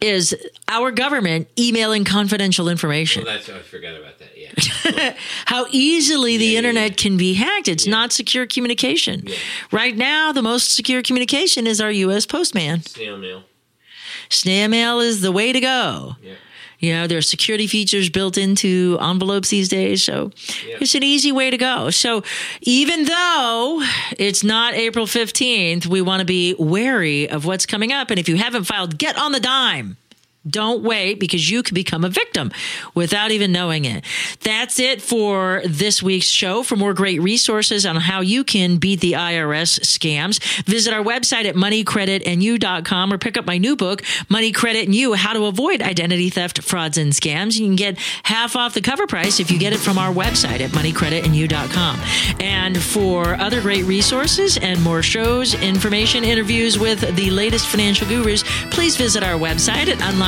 is 0.00 0.34
our 0.68 0.90
government 0.90 1.46
emailing 1.58 2.04
confidential 2.04 2.70
information. 2.70 3.24
Well, 3.24 3.34
that's 3.34 3.50
I 3.50 3.58
forgot 3.58 3.94
about 4.00 4.18
that. 4.20 4.30
Yeah. 4.34 5.14
How 5.44 5.66
easily 5.70 6.38
the 6.38 6.46
Yeah, 6.46 6.52
yeah, 6.52 6.58
internet 6.58 6.90
yeah. 6.92 6.96
can 6.96 7.16
be 7.18 7.34
hacked. 7.34 7.68
It's 7.68 7.86
not 7.86 8.10
secure 8.12 8.46
communication. 8.46 9.24
Yeah. 9.26 9.36
Right 9.70 9.94
now, 9.94 10.32
the 10.32 10.40
most 10.40 10.74
secure 10.74 11.02
communication 11.02 11.66
is 11.66 11.82
our 11.82 11.90
U.S. 11.92 12.24
postman. 12.24 12.82
Snail 12.84 13.18
mail. 13.18 13.42
Snail 14.30 14.68
mail 14.68 15.00
is 15.00 15.20
the 15.20 15.32
way 15.32 15.52
to 15.52 15.60
go. 15.60 16.16
Yeah. 16.22 16.32
You 16.80 16.92
know, 16.94 17.06
there 17.06 17.18
are 17.18 17.22
security 17.22 17.66
features 17.66 18.08
built 18.10 18.36
into 18.38 18.98
envelopes 19.00 19.50
these 19.50 19.68
days. 19.68 20.02
So 20.02 20.32
Yeah. 20.66 20.78
it's 20.80 20.94
an 20.94 21.02
easy 21.02 21.30
way 21.30 21.50
to 21.50 21.56
go. 21.58 21.90
So 21.90 22.22
even 22.62 23.04
though 23.04 23.82
it's 24.18 24.42
not 24.42 24.74
April 24.74 25.06
15th, 25.06 25.86
we 25.86 26.00
want 26.00 26.20
to 26.20 26.24
be 26.26 26.54
wary 26.58 27.28
of 27.28 27.44
what's 27.44 27.66
coming 27.66 27.92
up. 27.92 28.10
And 28.10 28.18
if 28.18 28.28
you 28.28 28.36
haven't 28.36 28.64
filed, 28.64 28.98
get 28.98 29.16
on 29.18 29.32
the 29.32 29.40
dime. 29.40 29.98
Don't 30.48 30.82
wait 30.82 31.20
because 31.20 31.50
you 31.50 31.62
could 31.62 31.74
become 31.74 32.02
a 32.02 32.08
victim 32.08 32.50
without 32.94 33.30
even 33.30 33.52
knowing 33.52 33.84
it. 33.84 34.04
That's 34.40 34.78
it 34.78 35.02
for 35.02 35.60
this 35.66 36.02
week's 36.02 36.28
show. 36.28 36.62
For 36.62 36.76
more 36.76 36.94
great 36.94 37.20
resources 37.20 37.84
on 37.84 37.96
how 37.96 38.22
you 38.22 38.42
can 38.42 38.78
beat 38.78 39.00
the 39.00 39.12
IRS 39.12 39.80
scams, 39.80 40.42
visit 40.64 40.94
our 40.94 41.04
website 41.04 41.44
at 41.44 41.56
moneycreditandyou.com 41.56 43.12
or 43.12 43.18
pick 43.18 43.36
up 43.36 43.44
my 43.44 43.58
new 43.58 43.76
book, 43.76 44.02
Money 44.30 44.50
Credit 44.50 44.86
and 44.86 44.94
You 44.94 45.12
How 45.12 45.34
to 45.34 45.44
Avoid 45.44 45.82
Identity 45.82 46.30
Theft, 46.30 46.62
Frauds, 46.62 46.96
and 46.96 47.12
Scams. 47.12 47.58
You 47.58 47.66
can 47.66 47.76
get 47.76 47.98
half 48.22 48.56
off 48.56 48.72
the 48.72 48.80
cover 48.80 49.06
price 49.06 49.40
if 49.40 49.50
you 49.50 49.58
get 49.58 49.74
it 49.74 49.78
from 49.78 49.98
our 49.98 50.12
website 50.12 50.60
at 50.60 50.70
moneycreditandyou.com. 50.70 52.00
And 52.40 52.82
for 52.82 53.34
other 53.34 53.60
great 53.60 53.84
resources 53.84 54.56
and 54.56 54.82
more 54.82 55.02
shows, 55.02 55.52
information, 55.54 56.24
interviews 56.24 56.78
with 56.78 57.00
the 57.14 57.30
latest 57.30 57.66
financial 57.66 58.08
gurus, 58.08 58.42
please 58.70 58.96
visit 58.96 59.22
our 59.22 59.38
website 59.38 59.88
at 59.88 59.98